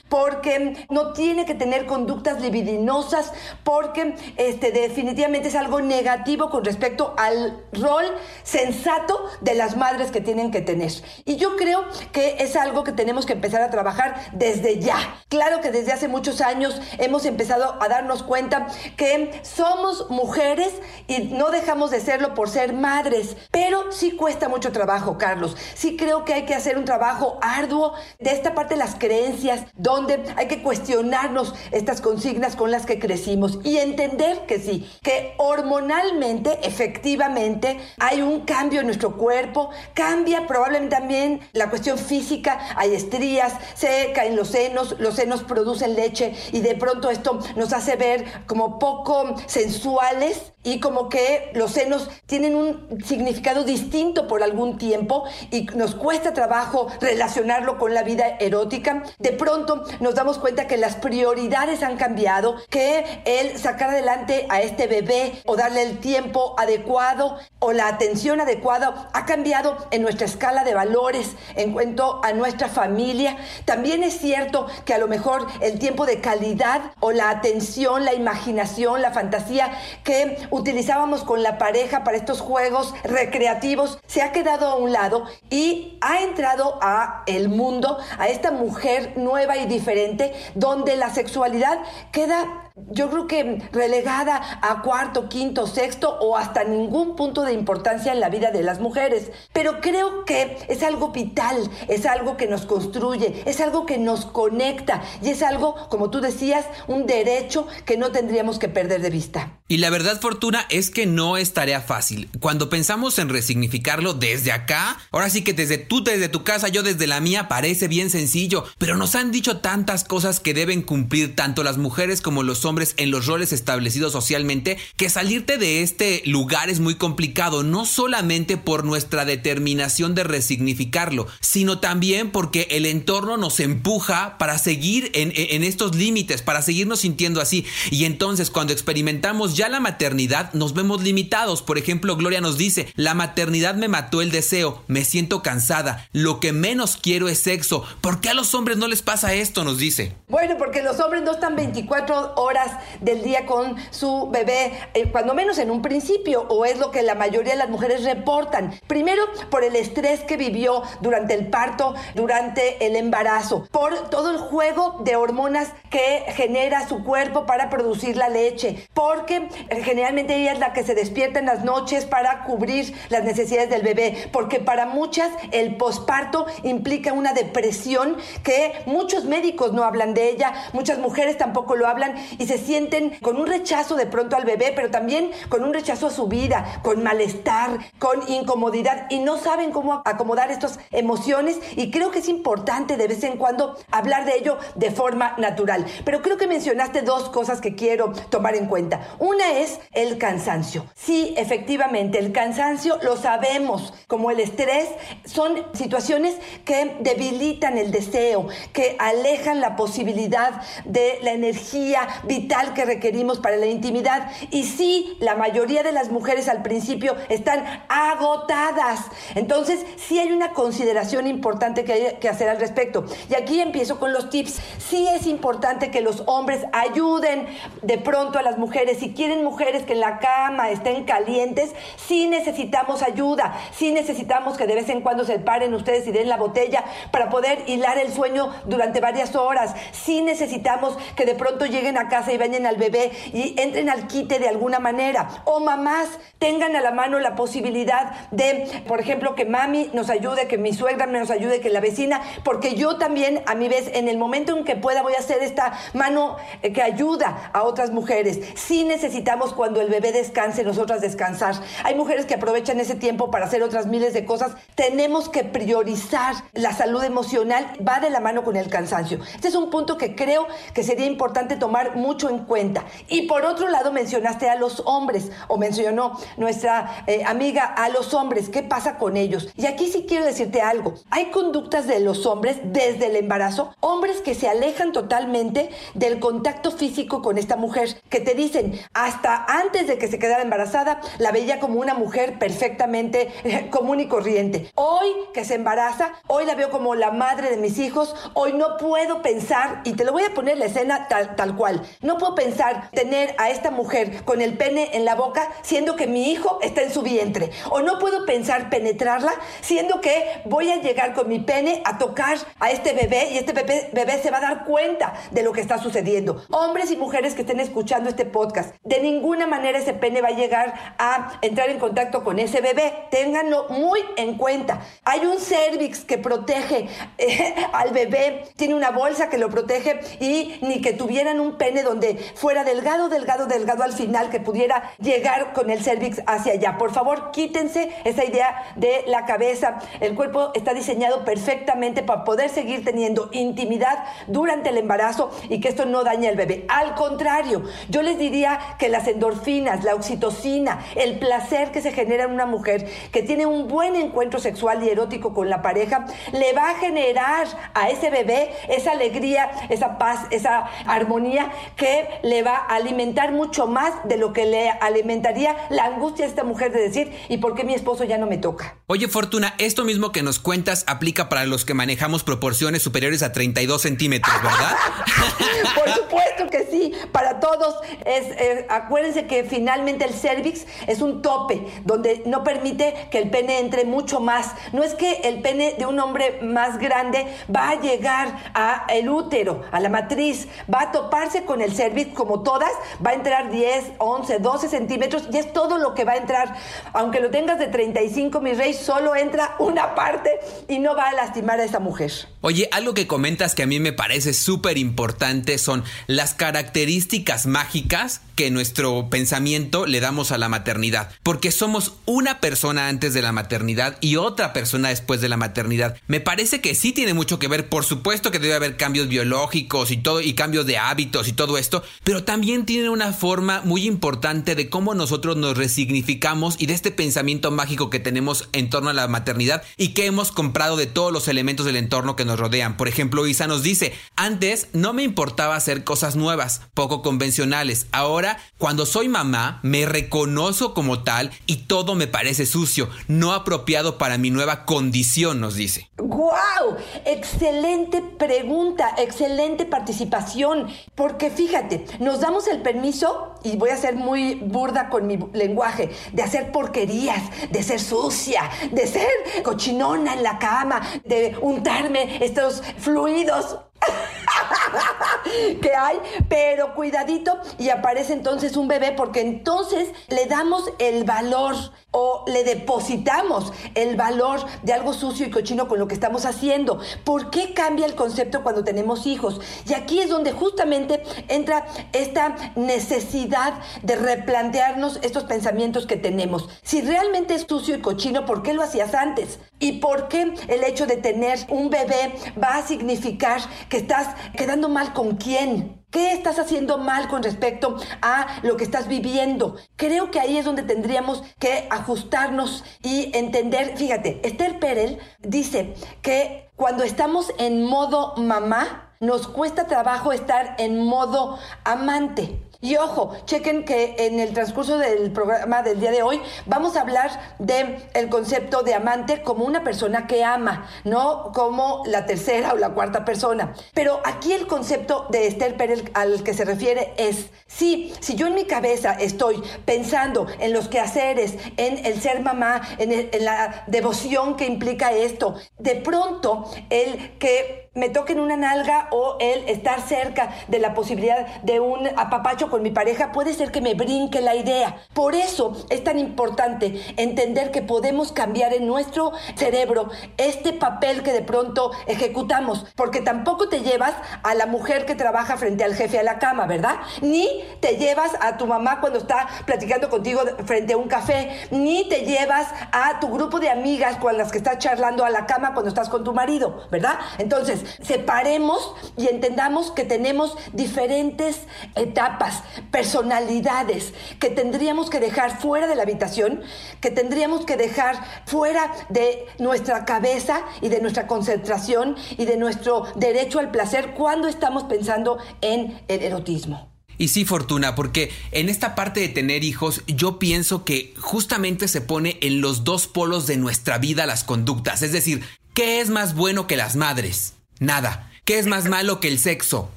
porque 0.10 0.86
no 0.90 1.14
tiene 1.14 1.46
que 1.46 1.56
tener 1.56 1.86
conductas 1.86 2.42
libidinosas, 2.42 3.34
porque 3.64 4.16
este, 4.38 4.72
definitivamente 4.72 5.50
es 5.50 5.56
algo 5.56 5.82
negativo 5.82 6.50
con 6.50 6.64
respecto 6.64 7.14
al 7.18 7.64
rol 7.74 8.06
sensato 8.44 9.26
de 9.42 9.56
las 9.56 9.78
madres 9.78 10.12
que 10.12 10.22
tienen 10.22 10.52
que 10.52 10.62
tener. 10.62 10.92
Y 11.26 11.38
yo 11.38 11.56
creo 11.56 11.84
que 12.12 12.38
es 12.40 12.56
algo 12.56 12.84
que 12.84 12.92
tenemos 12.92 13.26
que 13.26 13.34
empezar 13.34 13.62
a 13.62 13.70
trabajar 13.70 14.30
desde 14.34 14.80
ya. 14.80 14.98
Claro 15.30 15.62
que 15.62 15.72
desde 15.72 15.92
hace 15.92 16.08
muchos 16.08 16.42
años 16.42 16.80
hemos 16.98 17.26
empezado 17.26 17.82
a 17.82 17.88
darnos 17.88 18.24
cuenta 18.24 18.68
que 18.96 19.40
somos 19.44 20.10
mujeres 20.10 20.74
y 21.08 21.20
no 21.20 21.50
dejamos 21.50 21.92
de 21.92 22.00
serlo 22.00 22.34
por 22.34 22.50
ser 22.50 22.74
madres, 22.74 23.36
pero 23.52 23.92
sí 23.92 24.12
cuesta 24.12 24.50
mucho 24.50 24.72
trabajo, 24.72 25.18
Carlos. 25.18 25.58
Sí 25.74 25.98
creo 25.98 26.26
que 26.26 26.34
hay 26.34 26.46
que 26.46 26.56
hacer 26.56 26.78
un 26.78 26.86
trabajo 26.86 27.38
arduo 27.42 27.94
de 28.20 28.32
esta 28.32 28.54
parte 28.54 28.76
de 28.76 28.80
las 28.80 28.96
creencias 28.96 29.37
donde 29.76 30.24
hay 30.36 30.48
que 30.48 30.62
cuestionarnos 30.62 31.54
estas 31.72 32.02
consignas 32.02 32.56
con 32.56 32.72
las 32.72 32.86
que 32.86 33.00
crecimos 33.00 33.60
y 33.64 33.78
entender 33.78 34.46
que 34.46 34.60
sí, 34.60 34.90
que 35.04 35.34
hormonalmente, 35.38 36.60
efectivamente, 36.64 37.78
hay 38.00 38.22
un 38.22 38.42
cambio 38.42 38.82
en 38.82 38.88
nuestro 38.88 39.18
cuerpo, 39.18 39.70
cambia 39.94 40.48
probablemente 40.48 40.96
también 40.96 41.40
la 41.54 41.70
cuestión 41.70 41.98
física, 41.98 42.60
hay 42.76 42.94
estrías, 42.94 43.54
se 43.76 44.12
caen 44.14 44.36
los 44.36 44.50
senos, 44.50 44.96
los 45.00 45.16
senos 45.16 45.44
producen 45.44 45.96
leche 45.96 46.34
y 46.52 46.62
de 46.62 46.76
pronto 46.76 47.10
esto 47.10 47.40
nos 47.56 47.74
hace 47.74 47.96
ver 47.96 48.26
como 48.46 48.80
poco 48.80 49.36
sensuales 49.48 50.54
y 50.64 50.82
como 50.82 51.08
que 51.08 51.52
los 51.54 51.72
senos 51.72 52.10
tienen 52.26 52.54
un 52.54 53.02
significado 53.06 53.64
distinto 53.64 54.28
por 54.28 54.44
algún 54.44 54.78
tiempo 54.78 55.24
y 55.50 55.64
nos 55.76 55.96
cuesta 55.96 56.34
trabajo 56.34 56.88
relacionarlo 57.00 57.78
con 57.78 57.94
la 57.94 58.04
vida 58.04 58.36
erótica. 58.40 59.04
De 59.28 59.34
pronto 59.34 59.84
nos 60.00 60.16
damos 60.16 60.38
cuenta 60.38 60.68
que 60.68 60.78
las 60.78 60.96
prioridades 60.96 61.84
han 61.84 61.98
cambiado, 61.98 62.56
que 62.70 63.22
el 63.26 63.60
sacar 63.60 63.90
adelante 63.90 64.46
a 64.48 64.62
este 64.62 64.88
bebé 64.88 65.42
o 65.46 65.58
darle 65.58 65.82
el 65.84 66.00
tiempo 66.00 66.56
adecuado 66.58 67.38
o 67.60 67.74
la 67.74 67.90
atención 67.90 68.40
adecuada 68.40 69.10
ha 69.12 69.26
cambiado 69.26 69.86
en 69.92 70.02
nuestra 70.02 70.28
escala 70.28 70.64
de 70.64 70.74
valores 70.74 71.36
en 71.56 71.74
cuanto 71.74 72.22
a 72.24 72.32
nuestra 72.32 72.70
familia. 72.70 73.36
También 73.66 74.02
es 74.02 74.18
cierto 74.18 74.68
que 74.86 74.94
a 74.94 74.98
lo 74.98 75.10
mejor 75.10 75.46
el 75.60 75.78
tiempo 75.78 76.06
de 76.06 76.22
calidad 76.22 76.94
o 77.02 77.12
la 77.12 77.30
atención, 77.30 78.06
la 78.06 78.14
imaginación, 78.14 79.02
la 79.02 79.12
fantasía 79.12 79.72
que 80.06 80.38
utilizábamos 80.52 81.26
con 81.26 81.44
la 81.44 81.58
pareja 81.58 82.06
para 82.06 82.16
estos 82.16 82.40
juegos 82.40 82.94
recreativos 83.04 84.00
se 84.08 84.22
ha 84.22 84.32
quedado 84.32 84.68
a 84.68 84.76
un 84.78 84.94
lado 84.94 85.26
y 85.50 85.98
ha 86.00 86.22
entrado 86.22 86.80
a 86.82 87.24
el 87.26 87.50
mundo, 87.50 87.98
a 88.18 88.30
esta 88.30 88.52
mujer 88.52 89.07
nueva 89.16 89.58
y 89.58 89.66
diferente, 89.66 90.34
donde 90.56 90.96
la 90.96 91.10
sexualidad 91.10 91.80
queda 92.12 92.67
yo 92.92 93.10
creo 93.10 93.28
que 93.28 93.62
relegada 93.72 94.60
a 94.62 94.82
cuarto, 94.82 95.30
quinto, 95.30 95.68
sexto 95.68 96.18
o 96.20 96.38
hasta 96.38 96.64
ningún 96.64 97.16
punto 97.16 97.44
de 97.44 97.54
importancia 97.54 98.14
en 98.14 98.20
la 98.20 98.30
vida 98.30 98.52
de 98.52 98.64
las 98.64 98.80
mujeres. 98.80 99.32
Pero 99.52 99.82
creo 99.82 100.26
que 100.26 100.58
es 100.70 100.84
algo 100.84 101.12
vital, 101.12 101.70
es 101.88 102.06
algo 102.06 102.38
que 102.38 102.48
nos 102.48 102.66
construye, 102.66 103.44
es 103.46 103.62
algo 103.62 103.86
que 103.86 103.98
nos 103.98 104.26
conecta 104.26 105.04
y 105.22 105.30
es 105.30 105.42
algo, 105.42 105.76
como 105.90 106.10
tú 106.10 106.22
decías, 106.22 106.66
un 106.88 107.08
derecho 107.08 107.68
que 107.86 107.98
no 107.98 108.12
tendríamos 108.12 108.60
que 108.60 108.70
perder 108.70 109.02
de 109.02 109.10
vista. 109.10 109.60
Y 109.68 109.78
la 109.78 109.90
verdad, 109.90 110.22
Fortuna, 110.22 110.66
es 110.70 110.92
que 110.92 111.06
no 111.06 111.36
es 111.36 111.54
tarea 111.54 111.82
fácil. 111.82 112.30
Cuando 112.40 112.70
pensamos 112.70 113.20
en 113.20 113.30
resignificarlo 113.30 114.14
desde 114.14 114.52
acá, 114.52 114.98
ahora 115.12 115.30
sí 115.30 115.44
que 115.44 115.54
desde 115.54 115.78
tú, 115.78 116.04
desde 116.04 116.30
tu 116.30 116.44
casa, 116.44 116.70
yo 116.70 116.84
desde 116.84 117.08
la 117.08 117.20
mía, 117.20 117.48
parece 117.50 117.88
bien 117.88 118.10
sencillo, 118.10 118.64
pero 118.78 118.96
nos 118.96 119.16
han 119.16 119.32
dicho 119.32 119.58
tantas 119.58 120.04
cosas 120.04 120.40
que 120.40 120.54
deben 120.54 120.84
cumplir 120.84 121.36
tanto 121.36 121.64
las 121.64 121.78
mujeres 121.78 122.22
como 122.22 122.44
los 122.44 122.64
hombres 122.64 122.67
en 122.98 123.12
los 123.12 123.28
roles 123.28 123.54
establecidos 123.54 124.12
socialmente 124.12 124.78
que 124.98 125.10
salirte 125.10 125.58
de 125.58 125.84
este 125.84 126.22
lugar 126.26 126.70
es 126.70 126.80
muy 126.82 126.96
complicado, 126.96 127.64
no 127.64 127.86
solamente 127.86 128.58
por 128.58 128.84
nuestra 128.84 129.24
determinación 129.24 130.16
de 130.16 130.26
resignificarlo, 130.26 131.28
sino 131.40 131.80
también 131.80 132.30
porque 132.30 132.68
el 132.72 132.86
entorno 132.86 133.38
nos 133.38 133.62
empuja 133.62 134.38
para 134.38 134.58
seguir 134.58 135.12
en, 135.14 135.32
en 135.34 135.64
estos 135.64 135.96
límites, 135.96 136.42
para 136.42 136.62
seguirnos 136.62 137.00
sintiendo 137.00 137.40
así. 137.40 137.66
Y 137.90 138.04
entonces 138.04 138.52
cuando 138.52 138.74
experimentamos 138.74 139.56
ya 139.56 139.70
la 139.70 139.80
maternidad, 139.80 140.52
nos 140.54 140.74
vemos 140.74 141.02
limitados. 141.02 141.62
Por 141.62 141.78
ejemplo, 141.78 142.18
Gloria 142.18 142.42
nos 142.42 142.58
dice, 142.58 142.92
la 142.96 143.14
maternidad 143.14 143.76
me 143.76 143.88
mató 143.88 144.22
el 144.22 144.32
deseo, 144.32 144.84
me 144.88 145.06
siento 145.06 145.42
cansada, 145.42 146.08
lo 146.12 146.42
que 146.42 146.52
menos 146.52 146.98
quiero 146.98 147.30
es 147.30 147.40
sexo. 147.40 147.86
¿Por 148.02 148.20
qué 148.20 148.30
a 148.30 148.34
los 148.34 148.54
hombres 148.54 148.78
no 148.78 148.88
les 148.88 149.02
pasa 149.02 149.34
esto? 149.34 149.64
Nos 149.64 149.78
dice. 149.78 150.14
Bueno, 150.28 150.56
porque 150.58 150.84
los 150.84 151.00
hombres 151.00 151.24
no 151.24 151.32
están 151.32 151.56
24 151.56 152.36
horas 152.36 152.57
del 153.02 153.24
día 153.24 153.46
con 153.46 153.76
su 153.92 154.30
bebé, 154.30 154.72
eh, 154.94 155.10
cuando 155.12 155.34
menos 155.34 155.58
en 155.58 155.72
un 155.72 155.82
principio, 155.82 156.46
o 156.50 156.66
es 156.66 156.78
lo 156.78 156.92
que 156.92 157.02
la 157.04 157.16
mayoría 157.16 157.54
de 157.54 157.60
las 157.60 157.70
mujeres 157.70 158.04
reportan. 158.04 158.74
Primero, 158.88 159.24
por 159.50 159.64
el 159.64 159.76
estrés 159.76 160.22
que 160.22 160.38
vivió 160.38 160.84
durante 161.02 161.34
el 161.34 161.48
parto, 161.48 161.94
durante 162.16 162.86
el 162.86 162.96
embarazo, 162.96 163.68
por 163.72 164.10
todo 164.10 164.32
el 164.32 164.38
juego 164.38 165.02
de 165.04 165.16
hormonas 165.16 165.70
que 165.90 166.26
genera 166.30 166.88
su 166.88 167.04
cuerpo 167.04 167.46
para 167.46 167.70
producir 167.70 168.18
la 168.18 168.30
leche, 168.30 168.88
porque 168.94 169.48
eh, 169.70 169.84
generalmente 169.84 170.36
ella 170.36 170.54
es 170.54 170.60
la 170.60 170.74
que 170.74 170.84
se 170.84 170.96
despierta 170.96 171.40
en 171.40 171.46
las 171.46 171.64
noches 171.64 172.06
para 172.06 172.44
cubrir 172.44 172.96
las 173.10 173.24
necesidades 173.24 173.70
del 173.70 173.82
bebé, 173.82 174.30
porque 174.32 174.60
para 174.60 174.86
muchas 174.86 175.32
el 175.52 175.76
posparto 175.78 176.46
implica 176.64 177.14
una 177.14 177.34
depresión 177.34 178.18
que 178.44 178.74
muchos 178.86 179.26
médicos 179.26 179.74
no 179.74 179.84
hablan 179.84 180.14
de 180.14 180.30
ella, 180.30 180.54
muchas 180.74 180.98
mujeres 181.00 181.38
tampoco 181.38 181.76
lo 181.76 181.88
hablan 181.88 182.16
y 182.38 182.47
se 182.48 182.58
sienten 182.58 183.12
con 183.22 183.38
un 183.38 183.48
rechazo 183.48 183.96
de 183.96 184.06
pronto 184.06 184.36
al 184.36 184.46
bebé, 184.46 184.74
pero 184.76 184.90
también 184.90 185.32
con 185.50 185.64
un 185.64 185.74
rechazo 185.74 186.08
a 186.08 186.12
su 186.12 186.28
vida, 186.28 186.80
con 186.84 187.04
malestar, 187.04 187.78
con 188.00 188.28
incomodidad 188.30 189.08
y 189.10 189.20
no 189.20 189.38
saben 189.38 189.72
cómo 189.72 190.02
acomodar 190.06 190.52
estas 190.52 190.80
emociones 190.92 191.60
y 191.76 191.92
creo 191.92 192.12
que 192.12 192.20
es 192.20 192.30
importante 192.30 192.98
de 192.98 193.08
vez 193.08 193.24
en 193.24 193.38
cuando 193.38 193.78
hablar 193.92 194.26
de 194.26 194.38
ello 194.38 194.58
de 194.76 194.92
forma 194.92 195.36
natural. 195.38 195.86
Pero 196.06 196.22
creo 196.22 196.38
que 196.38 196.48
mencionaste 196.48 197.02
dos 197.02 197.30
cosas 197.30 197.62
que 197.62 197.76
quiero 197.76 198.14
tomar 198.30 198.56
en 198.56 198.68
cuenta. 198.68 199.16
Una 199.20 199.60
es 199.60 199.80
el 199.92 200.18
cansancio. 200.18 200.86
Sí, 200.96 201.34
efectivamente, 201.38 202.20
el 202.20 202.32
cansancio 202.32 202.98
lo 203.02 203.18
sabemos, 203.18 203.94
como 204.08 204.32
el 204.32 204.40
estrés, 204.40 204.90
son 205.26 205.66
situaciones 205.74 206.36
que 206.66 206.98
debilitan 207.00 207.78
el 207.78 207.92
deseo, 207.92 208.48
que 208.74 208.96
alejan 209.00 209.62
la 209.62 209.76
posibilidad 209.76 210.62
de 210.86 211.20
la 211.22 211.32
energía 211.32 212.08
vital 212.28 212.74
que 212.74 212.86
requerimos 212.86 213.40
para 213.40 213.58
la 213.58 213.66
intimidad. 213.66 214.32
Y 214.52 214.64
sí, 214.64 215.18
la 215.20 215.36
mayoría 215.36 215.84
de 215.84 215.92
las 215.92 216.12
mujeres 216.12 216.48
al 216.48 216.62
principio 216.62 217.16
están 217.30 217.64
agotadas. 217.90 219.02
Entonces, 219.36 219.86
sí 219.98 220.20
hay 220.20 220.32
una 220.32 220.54
consideración 220.54 221.28
importante 221.28 221.84
que 221.84 221.94
hay 221.94 222.18
que 222.20 222.30
hacer 222.30 222.50
al 222.50 222.60
respecto. 222.60 223.06
Y 223.30 223.36
aquí 223.36 223.62
empiezo 223.62 224.00
con 224.00 224.14
los 224.14 224.30
tips. 224.30 224.60
Sí 224.78 225.08
es 225.08 225.28
importante 225.28 225.92
que 225.92 226.02
los 226.02 226.24
hombres 226.26 226.66
ayuden 226.74 227.48
de 227.82 227.98
pronto 227.98 228.40
a 228.40 228.42
las 228.42 228.58
mujeres. 228.58 229.00
Si 229.00 229.14
quieren 229.14 229.44
mujeres 229.44 229.84
que 229.84 229.94
en 229.94 230.00
la 230.00 230.20
cama 230.20 230.70
estén 230.70 231.06
calientes, 231.06 231.72
sí 231.96 232.28
necesitamos 232.28 233.02
ayuda. 233.02 233.56
Sí 233.72 233.92
necesitamos 233.92 234.58
que 234.58 234.68
de 234.68 234.76
vez 234.76 234.90
en 234.90 235.02
cuando 235.02 235.26
se 235.26 235.40
paren 235.40 235.74
ustedes 235.74 236.08
y 236.08 236.12
den 236.12 236.30
la 236.30 236.38
botella 236.38 236.84
para 237.12 237.30
poder 237.30 237.64
hilar 237.68 237.98
el 237.98 238.12
sueño 238.12 238.52
durante 238.66 239.00
varias 239.00 239.36
horas. 239.36 239.74
Sí 239.92 240.22
necesitamos 240.22 240.98
que 241.16 241.26
de 241.26 241.36
pronto 241.36 241.66
lleguen 241.66 241.98
a 241.98 242.10
y 242.26 242.38
bañen 242.38 242.66
al 242.66 242.78
bebé 242.78 243.12
y 243.34 243.54
entren 243.58 243.90
al 243.90 244.08
quite 244.08 244.40
de 244.40 244.50
alguna 244.50 244.80
manera. 244.80 245.44
O 245.46 245.60
mamás 245.60 246.10
tengan 246.40 246.76
a 246.76 246.82
la 246.82 246.92
mano 246.92 247.20
la 247.20 247.36
posibilidad 247.36 248.30
de, 248.32 248.84
por 248.88 249.00
ejemplo, 249.00 249.36
que 249.36 249.46
mami 249.46 249.90
nos 249.94 250.10
ayude, 250.10 250.48
que 250.48 250.58
mi 250.58 250.74
suegra 250.74 251.06
nos 251.06 251.30
ayude, 251.30 251.62
que 251.62 251.70
la 251.70 251.80
vecina, 251.80 252.22
porque 252.44 252.76
yo 252.76 252.98
también, 252.98 253.44
a 253.46 253.56
mi 253.56 253.70
vez, 253.70 253.90
en 253.94 254.08
el 254.08 254.18
momento 254.18 254.58
en 254.58 254.64
que 254.64 254.76
pueda, 254.76 255.02
voy 255.02 255.14
a 255.14 255.20
hacer 255.20 255.42
esta 255.42 255.74
mano 255.94 256.38
eh, 256.62 256.74
que 256.74 256.82
ayuda 256.82 257.52
a 257.54 257.64
otras 257.64 257.92
mujeres. 257.92 258.40
Sí 258.56 258.84
necesitamos 258.84 259.54
cuando 259.54 259.82
el 259.82 259.90
bebé 259.90 260.12
descanse, 260.12 260.64
nosotras 260.64 261.02
descansar. 261.02 261.56
Hay 261.84 261.96
mujeres 261.96 262.26
que 262.26 262.36
aprovechan 262.36 262.80
ese 262.80 262.96
tiempo 262.96 263.32
para 263.32 263.46
hacer 263.46 263.64
otras 263.64 263.86
miles 263.86 264.14
de 264.14 264.26
cosas. 264.26 264.54
Tenemos 264.76 265.30
que 265.30 265.44
priorizar 265.44 266.36
la 266.54 266.74
salud 266.74 267.04
emocional, 267.04 267.66
va 267.88 268.00
de 268.00 268.10
la 268.10 268.20
mano 268.20 268.44
con 268.44 268.56
el 268.56 268.70
cansancio. 268.70 269.20
Este 269.36 269.48
es 269.48 269.56
un 269.56 269.70
punto 269.70 269.98
que 269.98 270.16
creo 270.16 270.48
que 270.74 270.84
sería 270.84 271.06
importante 271.06 271.56
tomar 271.56 271.96
mucho 272.08 272.30
en 272.30 272.46
cuenta. 272.46 272.86
Y 273.10 273.24
por 273.24 273.44
otro 273.44 273.68
lado, 273.68 273.92
mencionaste 273.92 274.50
a 274.50 274.56
los 274.56 274.82
hombres, 274.86 275.30
o 275.50 275.58
mencionó 275.58 276.18
nuestra 276.38 277.04
eh, 277.06 277.24
amiga 277.26 277.66
a 277.66 277.90
los 277.90 278.14
hombres. 278.14 278.48
¿Qué 278.48 278.64
pasa 278.64 278.98
con 278.98 279.18
ellos? 279.18 279.50
Y 279.58 279.66
aquí 279.66 279.88
sí 279.88 280.06
quiero 280.08 280.24
decirte 280.24 280.62
algo. 280.62 280.94
Hay 281.10 281.26
conductas 281.32 281.86
de 281.86 282.00
los 282.00 282.26
hombres 282.26 282.60
desde 282.64 283.08
el 283.08 283.18
embarazo, 283.18 283.76
hombres 283.82 284.22
que 284.22 284.36
se 284.36 284.48
alejan 284.48 284.94
totalmente 284.94 285.70
del 285.96 286.20
contacto 286.20 286.72
físico 286.72 287.22
con 287.22 287.38
esta 287.38 287.58
mujer, 287.58 288.02
que 288.10 288.22
te 288.22 288.36
dicen, 288.36 288.80
hasta 288.94 289.44
antes 289.44 289.86
de 289.88 289.98
que 289.98 290.08
se 290.08 290.18
quedara 290.18 290.44
embarazada, 290.44 291.02
la 291.18 291.32
veía 291.32 291.60
como 291.60 291.82
una 291.82 291.94
mujer 291.94 292.40
perfectamente 292.40 293.34
eh, 293.44 293.70
común 293.70 294.00
y 294.00 294.08
corriente. 294.08 294.72
Hoy 294.76 295.08
que 295.34 295.44
se 295.44 295.56
embaraza, 295.56 296.14
hoy 296.28 296.46
la 296.46 296.56
veo 296.56 296.70
como 296.70 296.96
la 296.96 297.12
madre 297.12 297.50
de 297.50 297.58
mis 297.58 297.78
hijos, 297.80 298.16
hoy 298.34 298.54
no 298.54 298.78
puedo 298.78 299.22
pensar, 299.22 299.82
y 299.84 299.92
te 299.94 300.06
lo 300.06 300.14
voy 300.14 300.24
a 300.24 300.34
poner 300.34 300.58
la 300.58 300.66
escena 300.66 301.08
tal, 301.10 301.36
tal 301.36 301.58
cual, 301.58 301.82
no 302.02 302.18
puedo 302.18 302.36
pensar 302.36 302.90
tener 302.92 303.36
a 303.38 303.50
esta 303.50 303.72
mujer 303.72 304.24
con 304.24 304.42
el 304.42 304.58
pene 304.58 304.90
en 304.94 305.06
la 305.06 305.16
boca, 305.16 305.50
siendo 305.62 305.96
que 305.96 306.08
mi 306.08 306.32
hijo 306.32 306.60
está 306.62 306.82
en 306.82 306.92
su 306.92 307.02
vientre, 307.02 307.52
o 307.70 307.82
no 307.82 308.00
puedo 308.00 308.26
pensar 308.26 308.70
penetrarla, 308.70 309.34
siendo 309.62 310.02
que 310.02 310.42
voy 310.46 310.72
a 310.72 310.82
llegar 310.82 311.14
con 311.14 311.28
mi 311.28 311.40
pene 311.40 311.82
a 311.86 311.98
tocar 311.98 312.38
a 312.60 312.72
este 312.72 312.94
bebé 312.94 313.30
y 313.32 313.38
este 313.38 313.54
bebé, 313.54 313.90
bebé 313.94 314.22
se 314.22 314.32
va 314.32 314.38
a 314.38 314.42
dar 314.42 314.66
cuenta 314.66 315.14
de 315.32 315.44
lo 315.44 315.52
que 315.52 315.62
está 315.62 315.78
sucediendo. 315.78 316.44
Hombres 316.52 316.92
y 316.92 316.98
mujeres 316.98 317.34
que 317.34 317.42
estén 317.42 317.60
escuchando 317.60 318.10
este 318.10 318.26
podcast, 318.26 318.76
de 318.84 319.00
ninguna 319.02 319.48
manera 319.48 319.80
ese 319.80 319.94
pene 319.94 320.22
va 320.22 320.30
a 320.30 320.32
llegar 320.32 320.96
a 320.98 321.40
entrar 321.42 321.70
en 321.70 321.80
contacto 321.80 322.24
con 322.24 322.40
ese 322.40 322.62
bebé. 322.62 322.94
Ténganlo 323.12 323.68
muy 323.70 324.00
en 324.18 324.38
cuenta. 324.38 324.82
Hay 325.04 325.26
un 325.26 325.40
cervix 325.40 326.04
que 326.04 326.18
protege 326.18 326.88
eh, 327.18 327.56
al 327.74 327.92
bebé, 327.92 328.44
tiene 328.56 328.76
una 328.76 328.92
bolsa 328.92 329.30
que 329.30 329.38
lo 329.38 329.50
protege 329.50 330.00
y 330.20 330.60
ni 330.62 330.82
que 330.82 330.94
tuvieran 330.94 331.40
un 331.40 331.58
pene 331.58 331.84
donde 331.88 332.16
fuera 332.36 332.64
delgado, 332.64 333.10
delgado, 333.10 333.46
delgado 333.46 333.84
al 333.84 333.94
final, 333.94 334.30
que 334.30 334.40
pudiera 334.40 334.92
llegar 335.00 335.54
con 335.54 335.70
el 335.70 335.84
cervix 335.84 336.22
hacia 336.28 336.54
allá. 336.54 336.78
Por 336.78 336.92
favor, 336.92 337.32
quítense 337.32 337.92
esa 338.04 338.24
idea 338.24 338.74
de 338.76 339.04
la 339.08 339.26
cabeza. 339.26 339.80
El 340.00 340.16
cuerpo 340.16 340.52
está 340.54 340.74
diseñado 340.74 341.26
perfectamente 341.26 342.04
para 342.04 342.24
poder 342.24 342.50
seguir 342.50 342.84
teniendo 342.84 343.30
intimidad 343.32 344.04
durante 344.28 344.70
el 344.70 344.78
embarazo 344.78 345.32
y 345.50 345.60
que 345.60 345.70
esto 345.70 345.86
no 345.86 346.04
dañe 346.04 346.28
al 346.28 346.36
bebé. 346.36 346.66
Al 346.70 346.96
contrario, 346.96 347.64
yo 347.90 348.02
les 348.02 348.18
diría 348.18 348.60
que 348.78 348.90
las 348.90 349.08
endorfinas, 349.08 349.84
la 349.84 349.96
oxitocina, 349.96 350.80
el 350.96 351.20
placer 351.20 351.72
que 351.72 351.82
se 351.82 351.92
genera 351.92 352.26
en 352.26 352.32
una 352.32 352.46
mujer 352.46 352.88
que 353.12 353.24
tiene 353.24 353.46
un 353.46 353.68
buen 353.68 353.96
encuentro 353.96 354.40
sexual 354.40 354.84
y 354.84 354.90
erótico 354.90 355.34
con 355.34 355.50
la 355.50 355.62
pareja, 355.62 356.06
le 356.32 356.54
va 356.54 356.72
a 356.72 356.76
generar 356.76 357.48
a 357.74 357.90
ese 357.90 358.10
bebé 358.10 358.52
esa 358.68 358.92
alegría, 358.92 359.50
esa 359.70 359.98
paz, 359.98 360.26
esa 360.32 360.66
armonía 360.86 361.52
que 361.78 362.08
le 362.24 362.44
va 362.44 362.58
a 362.58 362.76
alimentar 362.76 363.32
mucho 363.32 363.68
más 363.68 363.94
de 364.06 364.18
lo 364.18 364.34
que 364.34 364.46
le 364.46 364.70
alimentaría 364.70 365.56
la 365.70 365.86
angustia 365.86 366.26
de 366.26 366.30
esta 366.30 366.44
mujer 366.44 366.72
de 366.72 366.82
decir, 366.82 367.12
¿y 367.30 367.38
por 367.38 367.56
qué 367.56 367.64
mi 367.64 367.74
esposo 367.74 368.04
ya 368.04 368.18
no 368.18 368.26
me 368.26 368.38
toca? 368.38 368.76
Oye, 368.88 369.08
Fortuna, 369.08 369.54
esto 369.60 369.86
mismo 369.86 370.12
que 370.12 370.24
nos 370.24 370.40
cuentas 370.40 370.84
aplica 370.88 371.30
para 371.30 371.46
los 371.46 371.66
que 371.66 371.74
manejamos 371.74 372.24
proporciones 372.24 372.82
superiores 372.82 373.24
a 373.24 373.32
32 373.32 373.82
centímetros, 373.82 374.36
¿verdad? 374.42 374.76
Por 375.76 375.90
supuesto 375.90 376.48
que 376.50 376.66
sí, 376.70 376.94
para 377.12 377.40
todos. 377.40 377.76
Es, 378.06 378.28
eh, 378.40 378.66
acuérdense 378.70 379.28
que 379.28 379.44
finalmente 379.44 380.06
el 380.06 380.14
cervix 380.14 380.66
es 380.88 381.02
un 381.02 381.22
tope 381.22 381.62
donde 381.84 382.24
no 382.26 382.44
permite 382.44 383.08
que 383.12 383.20
el 383.20 383.30
pene 383.30 383.60
entre 383.60 383.86
mucho 383.86 384.20
más. 384.20 384.54
No 384.74 384.84
es 384.84 384.94
que 384.94 385.22
el 385.24 385.42
pene 385.42 385.76
de 385.78 385.86
un 385.86 386.00
hombre 386.00 386.40
más 386.42 386.80
grande 386.80 387.28
va 387.54 387.70
a 387.70 387.82
llegar 387.82 388.52
a 388.54 388.86
el 388.90 389.10
útero, 389.10 389.64
a 389.72 389.80
la 389.80 389.90
matriz, 389.90 390.48
va 390.74 390.84
a 390.84 390.92
toparse 390.92 391.46
con 391.46 391.62
el 391.62 391.67
cervix 391.74 392.14
como 392.14 392.44
todas, 392.44 392.72
va 393.06 393.12
a 393.12 393.14
entrar 393.14 393.52
10, 393.52 393.94
11, 393.98 394.40
12 394.40 394.70
centímetros 394.70 395.24
y 395.32 395.38
es 395.38 395.54
todo 395.54 395.78
lo 395.78 395.94
que 395.94 396.04
va 396.04 396.14
a 396.14 396.18
entrar. 396.18 396.56
Aunque 396.94 397.20
lo 397.20 397.30
tengas 397.30 397.60
de 397.60 397.68
35, 397.68 398.42
mi 398.42 398.54
rey, 398.54 398.74
solo 398.74 399.16
entra 399.16 399.56
una 399.60 399.96
parte 399.96 400.40
y 400.68 400.80
no 400.80 400.96
va 400.96 401.10
a 401.10 401.14
lastimar 401.14 401.60
a 401.60 401.64
esa 401.64 401.80
mujer. 401.80 402.12
Oye, 402.42 402.70
algo 402.72 402.94
que 402.94 403.08
comentas 403.08 403.56
que 403.56 403.64
a 403.64 403.68
mí 403.68 403.80
me 403.80 403.94
parece 403.94 404.34
súper 404.34 404.78
importante 404.78 405.58
son 405.58 405.84
las 406.08 406.34
características 406.34 407.46
mágicas 407.46 408.22
que 408.38 408.52
nuestro 408.52 409.10
pensamiento 409.10 409.88
le 409.88 410.00
damos 410.00 410.32
a 410.32 410.38
la 410.38 410.48
maternidad. 410.48 411.10
Porque 411.24 411.52
somos 411.52 411.94
una 412.06 412.40
persona 412.40 412.88
antes 412.88 413.16
de 413.16 413.24
la 413.24 413.32
maternidad 413.32 413.98
y 414.00 414.18
otra 414.18 414.54
persona 414.54 414.90
después 414.90 415.22
de 415.22 415.28
la 415.28 415.38
maternidad. 415.38 415.98
Me 416.06 416.20
parece 416.20 416.62
que 416.62 416.76
sí 416.76 416.94
tiene 416.94 417.16
mucho 417.16 417.40
que 417.40 417.48
ver, 417.48 417.68
por 417.68 417.84
supuesto 417.84 418.30
que 418.30 418.38
debe 418.38 418.54
haber 418.54 418.78
cambios 418.78 419.08
biológicos 419.08 419.90
y 419.90 419.98
todo, 419.98 420.22
y 420.22 420.36
cambios 420.36 420.68
de 420.68 420.78
hábitos 420.78 421.28
y 421.28 421.34
todo 421.34 421.58
esto, 421.58 421.84
pero 422.04 422.24
también 422.24 422.68
tiene 422.68 422.90
una 422.90 423.12
forma 423.12 423.62
muy 423.66 423.88
importante 423.88 424.54
de 424.54 424.70
cómo 424.70 424.94
nosotros 424.94 425.36
nos 425.36 425.58
resignificamos 425.58 426.58
y 426.60 426.68
de 426.68 426.76
este 426.76 426.92
pensamiento 426.92 427.50
mágico 427.50 427.90
que 427.90 428.00
tenemos 428.00 428.50
en 428.54 428.70
torno 428.70 428.92
a 428.92 428.94
la 428.94 429.08
maternidad 429.08 429.64
y 429.78 429.90
que 429.90 430.06
hemos 430.06 430.32
comprado 430.32 430.78
de 430.78 430.86
todos 430.86 431.12
los 431.12 431.28
elementos 431.28 431.66
del 431.66 431.76
entorno 431.76 432.16
que 432.16 432.26
nos 432.26 432.40
rodean. 432.40 432.78
Por 432.78 432.88
ejemplo, 432.88 433.26
Isa 433.26 433.48
nos 433.48 433.64
dice, 433.64 433.94
antes 434.16 434.68
no 434.74 434.94
me 434.94 435.02
importaba 435.02 435.56
hacer 435.56 435.84
cosas 435.84 436.16
nuevas, 436.16 436.62
poco 436.76 437.02
convencionales, 437.02 437.88
ahora 437.92 438.27
cuando 438.58 438.86
soy 438.86 439.08
mamá, 439.08 439.60
me 439.64 439.86
reconozco 439.86 440.74
como 440.74 441.04
tal 441.04 441.32
y 441.46 441.58
todo 441.68 441.96
me 441.96 442.08
parece 442.08 442.46
sucio, 442.46 442.90
no 443.08 443.34
apropiado 443.34 443.98
para 443.98 444.18
mi 444.18 444.30
nueva 444.32 444.66
condición, 444.66 445.40
nos 445.40 445.56
dice. 445.56 445.90
¡Guau! 445.98 446.78
Excelente 447.06 448.02
pregunta, 448.02 448.96
excelente 448.98 449.66
participación. 449.66 450.68
Porque 450.96 451.30
fíjate, 451.30 451.86
nos 452.00 452.20
damos 452.20 452.48
el 452.48 452.62
permiso, 452.62 453.36
y 453.44 453.56
voy 453.56 453.70
a 453.70 453.78
ser 453.78 453.96
muy 453.96 454.36
burda 454.36 454.90
con 454.90 455.08
mi 455.08 455.18
lenguaje, 455.34 455.90
de 456.12 456.24
hacer 456.24 456.52
porquerías, 456.52 457.22
de 457.52 457.64
ser 457.64 457.80
sucia, 457.80 458.50
de 458.72 458.88
ser 458.88 459.08
cochinona 459.44 460.14
en 460.14 460.24
la 460.24 460.40
cama, 460.40 460.82
de 461.06 461.38
untarme 461.42 462.24
estos 462.24 462.62
fluidos 462.78 463.58
que 465.62 465.76
hay, 465.76 465.98
pero 466.30 466.74
cuidadito 466.76 467.38
y 467.58 467.70
aparece 467.70 468.14
entonces 468.14 468.58
un 468.58 468.68
bebé 468.68 468.92
porque 468.92 469.22
entonces 469.22 469.90
le 470.10 470.26
damos 470.26 470.72
el 470.80 471.04
valor 471.04 471.56
o 471.92 472.26
le 472.28 472.44
depositamos 472.44 473.52
el 473.74 473.96
valor 473.96 474.40
de 474.62 474.74
algo 474.74 474.94
sucio 474.94 475.26
y 475.26 475.32
cochino 475.32 475.68
con 475.68 475.80
lo 475.80 475.88
que 475.88 475.94
estamos 475.94 476.26
haciendo. 476.26 476.80
¿Por 477.04 477.30
qué 477.30 477.54
cambia 477.54 477.86
el 477.86 477.96
concepto 477.96 478.44
cuando 478.44 478.64
tenemos 478.64 479.08
hijos? 479.08 479.40
Y 479.68 479.74
aquí 479.74 480.00
es 480.00 480.10
donde 480.10 480.32
justamente 480.32 481.02
entra 481.28 481.66
esta 481.94 482.36
necesidad 482.56 483.54
de 483.82 483.96
replantearnos 483.96 485.00
estos 485.02 485.24
pensamientos 485.24 485.88
que 485.88 485.96
tenemos. 485.96 486.50
Si 486.62 486.82
realmente 486.82 487.34
es 487.34 487.46
sucio 487.48 487.76
y 487.76 487.82
cochino, 487.82 488.26
¿por 488.26 488.44
qué 488.44 488.54
lo 488.54 488.64
hacías 488.64 488.94
antes? 488.94 489.40
¿Y 489.60 489.80
por 489.80 490.08
qué 490.08 490.34
el 490.50 490.64
hecho 490.64 490.86
de 490.86 490.98
tener 490.98 491.40
un 491.50 491.70
bebé 491.70 492.14
va 492.42 492.58
a 492.58 492.68
significar 492.68 493.42
que 493.70 493.78
estás 493.78 494.16
quedando 494.38 494.57
mal 494.68 494.94
con 494.94 495.18
quién? 495.18 495.86
¿Qué 495.92 496.12
estás 496.12 496.38
haciendo 496.38 496.78
mal 496.78 497.08
con 497.08 497.24
respecto 497.24 497.78
a 498.02 498.40
lo 498.44 498.58
que 498.58 498.66
estás 498.66 498.88
viviendo? 498.88 499.56
Creo 499.78 500.12
que 500.12 500.20
ahí 500.20 500.38
es 500.38 500.44
donde 500.44 500.64
tendríamos 500.64 501.24
que 501.40 501.68
ajustarnos 501.70 502.66
y 502.84 503.16
entender. 503.16 503.78
Fíjate, 503.78 504.20
Esther 504.28 504.60
Perel 504.60 505.00
dice 505.20 505.76
que 506.02 506.50
cuando 506.58 506.84
estamos 506.84 507.32
en 507.38 507.64
modo 507.64 508.16
mamá, 508.18 508.87
nos 509.00 509.28
cuesta 509.28 509.68
trabajo 509.68 510.12
estar 510.12 510.56
en 510.58 510.84
modo 510.86 511.38
amante. 511.64 512.40
Y 512.60 512.76
ojo, 512.78 513.16
chequen 513.26 513.66
que 513.66 513.96
en 514.00 514.20
el 514.20 514.34
transcurso 514.34 514.80
del 514.80 515.12
programa 515.12 515.62
del 515.62 515.80
día 515.80 515.92
de 515.92 516.02
hoy 516.02 516.20
vamos 516.48 516.76
a 516.76 516.82
hablar 516.82 517.36
de 517.38 517.88
el 517.94 518.10
concepto 518.10 518.64
de 518.64 518.74
amante 518.74 519.22
como 519.22 519.46
una 519.46 519.64
persona 519.64 520.08
que 520.08 520.24
ama, 520.24 520.68
no 520.84 521.32
como 521.36 521.84
la 521.86 522.08
tercera 522.08 522.54
o 522.54 522.58
la 522.58 522.70
cuarta 522.70 523.06
persona. 523.06 523.54
Pero 523.76 524.02
aquí 524.04 524.34
el 524.34 524.48
concepto 524.48 525.06
de 525.12 525.28
Esther 525.28 525.56
Pérez 525.56 525.84
al 525.94 526.24
que 526.24 526.34
se 526.34 526.46
refiere 526.46 526.94
es, 526.98 527.28
sí, 527.46 527.94
si 528.00 528.16
yo 528.16 528.26
en 528.26 528.34
mi 528.34 528.46
cabeza 528.46 528.94
estoy 528.94 529.44
pensando 529.66 530.26
en 530.40 530.52
los 530.52 530.68
quehaceres, 530.68 531.36
en 531.58 531.86
el 531.86 532.02
ser 532.02 532.22
mamá, 532.22 532.62
en 532.80 533.24
la 533.24 533.66
devoción 533.68 534.36
que 534.36 534.48
implica 534.48 534.92
esto, 534.94 535.36
de 535.60 535.76
pronto 535.76 536.50
el 536.72 537.20
que 537.20 537.67
me 537.78 537.90
toquen 537.90 538.20
una 538.20 538.36
nalga 538.36 538.88
o 538.92 539.18
el 539.20 539.48
estar 539.48 539.82
cerca 539.82 540.32
de 540.48 540.60
la 540.60 540.74
posibilidad 540.74 541.42
de 541.44 541.60
un 541.60 541.88
apapacho 541.96 542.50
con 542.50 542.64
mi 542.64 542.72
pareja, 542.72 543.12
puede 543.12 543.34
ser 543.34 543.52
que 543.52 543.62
me 543.62 543.76
brinque 543.76 544.20
la 544.20 544.36
idea. 544.36 544.78
Por 544.94 545.14
eso 545.14 545.54
es 545.70 545.84
tan 545.84 546.00
importante 546.00 546.82
entender 546.98 547.52
que 547.52 547.62
podemos 547.62 548.12
cambiar 548.12 548.54
en 548.54 548.66
nuestro 548.66 549.12
cerebro 549.36 549.90
este 550.18 550.54
papel 550.54 551.04
que 551.04 551.14
de 551.14 551.22
pronto 551.22 551.72
ejecutamos, 551.86 552.66
porque 552.76 553.02
tampoco 553.02 553.48
te 553.48 553.62
llevas 553.62 553.94
a 554.24 554.34
la 554.34 554.48
mujer 554.48 554.86
que 554.86 554.96
trabaja 554.96 555.38
frente 555.38 555.64
al 555.64 555.76
jefe 555.76 556.00
a 556.00 556.04
la 556.04 556.18
cama, 556.18 556.48
¿verdad? 556.48 556.78
Ni 557.02 557.44
te 557.60 557.78
llevas 557.78 558.12
a 558.22 558.38
tu 558.38 558.48
mamá 558.48 558.80
cuando 558.80 558.98
está 558.98 559.28
platicando 559.46 559.90
contigo 559.90 560.22
frente 560.46 560.74
a 560.74 560.78
un 560.78 560.88
café, 560.88 561.48
ni 561.52 561.88
te 561.88 562.06
llevas 562.06 562.48
a 562.72 563.00
tu 563.00 563.10
grupo 563.10 563.40
de 563.40 563.52
amigas 563.52 563.98
con 563.98 564.18
las 564.18 564.32
que 564.32 564.40
estás 564.40 564.58
charlando 564.58 565.06
a 565.06 565.12
la 565.12 565.28
cama 565.28 565.54
cuando 565.54 565.70
estás 565.70 565.90
con 565.90 566.04
tu 566.04 566.12
marido, 566.12 566.64
¿verdad? 566.72 566.98
Entonces, 567.20 567.67
separemos 567.82 568.74
y 568.98 569.08
entendamos 569.08 569.72
que 569.72 569.84
tenemos 569.84 570.36
diferentes 570.54 571.42
etapas, 571.76 572.44
personalidades 572.72 573.94
que 574.20 574.30
tendríamos 574.30 574.90
que 574.90 575.00
dejar 575.00 575.40
fuera 575.40 575.68
de 575.68 575.76
la 575.76 575.84
habitación, 575.84 576.42
que 576.82 576.92
tendríamos 576.92 577.46
que 577.46 577.58
dejar 577.58 578.04
fuera 578.26 578.72
de 578.90 579.26
nuestra 579.40 579.86
cabeza 579.86 580.42
y 580.62 580.70
de 580.70 580.82
nuestra 580.82 581.08
concentración 581.08 581.96
y 582.18 582.26
de 582.26 582.38
nuestro 582.38 582.86
derecho 582.96 583.40
al 583.40 583.52
placer 583.52 583.94
cuando 583.94 584.28
estamos 584.28 584.64
pensando 584.64 585.18
en 585.42 585.80
el 585.88 586.04
erotismo. 586.04 586.70
Y 586.98 587.10
sí, 587.10 587.26
Fortuna, 587.26 587.76
porque 587.76 588.12
en 588.32 588.50
esta 588.50 588.74
parte 588.74 589.00
de 589.00 589.10
tener 589.10 589.44
hijos 589.44 589.84
yo 589.88 590.18
pienso 590.18 590.66
que 590.66 590.94
justamente 590.98 591.68
se 591.68 591.82
pone 591.82 592.18
en 592.22 592.42
los 592.42 592.64
dos 592.64 592.88
polos 592.88 593.28
de 593.28 593.38
nuestra 593.38 593.78
vida 593.78 594.08
las 594.08 594.24
conductas. 594.24 594.82
Es 594.82 594.92
decir, 594.92 595.24
¿qué 595.54 595.80
es 595.80 595.90
más 595.90 596.16
bueno 596.16 596.48
que 596.48 596.58
las 596.58 596.76
madres? 596.76 597.37
Nada. 597.60 598.12
¿Qué 598.28 598.40
es 598.40 598.46
más 598.46 598.66
malo 598.66 599.00
que 599.00 599.08
el 599.08 599.20
sexo? 599.20 599.72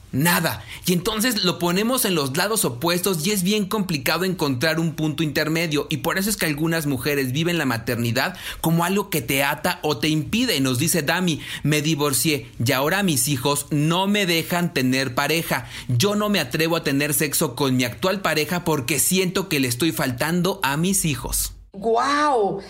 Nada. 0.12 0.64
Y 0.84 0.92
entonces 0.92 1.44
lo 1.44 1.60
ponemos 1.60 2.04
en 2.04 2.16
los 2.16 2.36
lados 2.36 2.64
opuestos 2.64 3.24
y 3.24 3.30
es 3.30 3.44
bien 3.44 3.66
complicado 3.66 4.24
encontrar 4.24 4.80
un 4.80 4.94
punto 4.94 5.22
intermedio. 5.22 5.86
Y 5.88 5.98
por 5.98 6.18
eso 6.18 6.28
es 6.28 6.36
que 6.36 6.46
algunas 6.46 6.86
mujeres 6.86 7.30
viven 7.30 7.58
la 7.58 7.64
maternidad 7.64 8.36
como 8.60 8.84
algo 8.84 9.08
que 9.08 9.22
te 9.22 9.44
ata 9.44 9.78
o 9.82 9.98
te 9.98 10.08
impide. 10.08 10.58
Nos 10.58 10.78
dice 10.78 11.02
Dami, 11.02 11.40
me 11.62 11.80
divorcié 11.80 12.50
y 12.64 12.72
ahora 12.72 13.04
mis 13.04 13.28
hijos 13.28 13.66
no 13.70 14.08
me 14.08 14.26
dejan 14.26 14.74
tener 14.74 15.14
pareja. 15.14 15.68
Yo 15.86 16.16
no 16.16 16.28
me 16.28 16.40
atrevo 16.40 16.74
a 16.74 16.82
tener 16.82 17.14
sexo 17.14 17.54
con 17.54 17.76
mi 17.76 17.84
actual 17.84 18.20
pareja 18.20 18.64
porque 18.64 18.98
siento 18.98 19.48
que 19.48 19.60
le 19.60 19.68
estoy 19.68 19.92
faltando 19.92 20.58
a 20.64 20.76
mis 20.76 21.04
hijos. 21.04 21.52
¡Guau! 21.72 22.62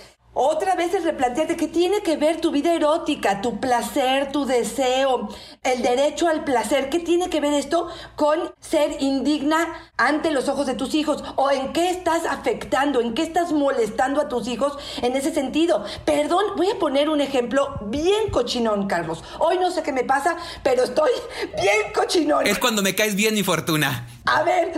Otra 0.43 0.75
vez 0.75 0.95
es 0.95 1.05
replantearte 1.05 1.55
qué 1.55 1.69
tiene 1.69 2.01
que 2.01 2.17
ver 2.17 2.41
tu 2.41 2.51
vida 2.51 2.73
erótica, 2.73 3.43
tu 3.43 3.61
placer, 3.61 4.33
tu 4.33 4.47
deseo, 4.47 5.29
el 5.63 5.83
derecho 5.83 6.29
al 6.29 6.45
placer. 6.45 6.89
¿Qué 6.89 6.99
tiene 6.99 7.29
que 7.29 7.43
ver 7.43 7.53
esto 7.53 7.89
con 8.17 8.51
ser 8.59 9.03
indigna 9.03 9.91
ante 9.99 10.31
los 10.31 10.49
ojos 10.49 10.65
de 10.67 10.73
tus 10.73 10.95
hijos? 10.95 11.23
¿O 11.37 11.51
en 11.51 11.75
qué 11.75 11.91
estás 11.91 12.25
afectando, 12.25 13.03
en 13.03 13.13
qué 13.13 13.21
estás 13.21 13.53
molestando 13.53 14.19
a 14.19 14.31
tus 14.31 14.49
hijos 14.49 14.79
en 15.03 15.15
ese 15.15 15.31
sentido? 15.35 15.85
Perdón, 16.07 16.43
voy 16.57 16.71
a 16.71 16.79
poner 16.79 17.11
un 17.11 17.21
ejemplo 17.21 17.75
bien 17.89 18.31
cochinón, 18.31 18.87
Carlos. 18.87 19.23
Hoy 19.41 19.59
no 19.59 19.71
sé 19.71 19.83
qué 19.83 19.93
me 19.93 20.05
pasa, 20.05 20.39
pero 20.63 20.85
estoy 20.85 21.11
bien 21.61 21.93
cochinón. 21.95 22.47
Es 22.47 22.59
cuando 22.59 22.81
me 22.81 22.95
caes 22.95 23.15
bien 23.15 23.35
mi 23.35 23.43
fortuna. 23.43 24.09
A 24.25 24.43
ver, 24.43 24.73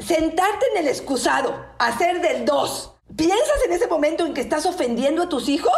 sentarte 0.00 0.66
en 0.74 0.78
el 0.78 0.88
excusado, 0.88 1.64
hacer 1.78 2.20
del 2.20 2.44
dos 2.44 2.95
¿Piensas 3.16 3.64
en 3.64 3.72
ese 3.72 3.86
momento 3.86 4.26
en 4.26 4.34
que 4.34 4.42
estás 4.42 4.66
ofendiendo 4.66 5.22
a 5.22 5.28
tus 5.28 5.48
hijos? 5.48 5.72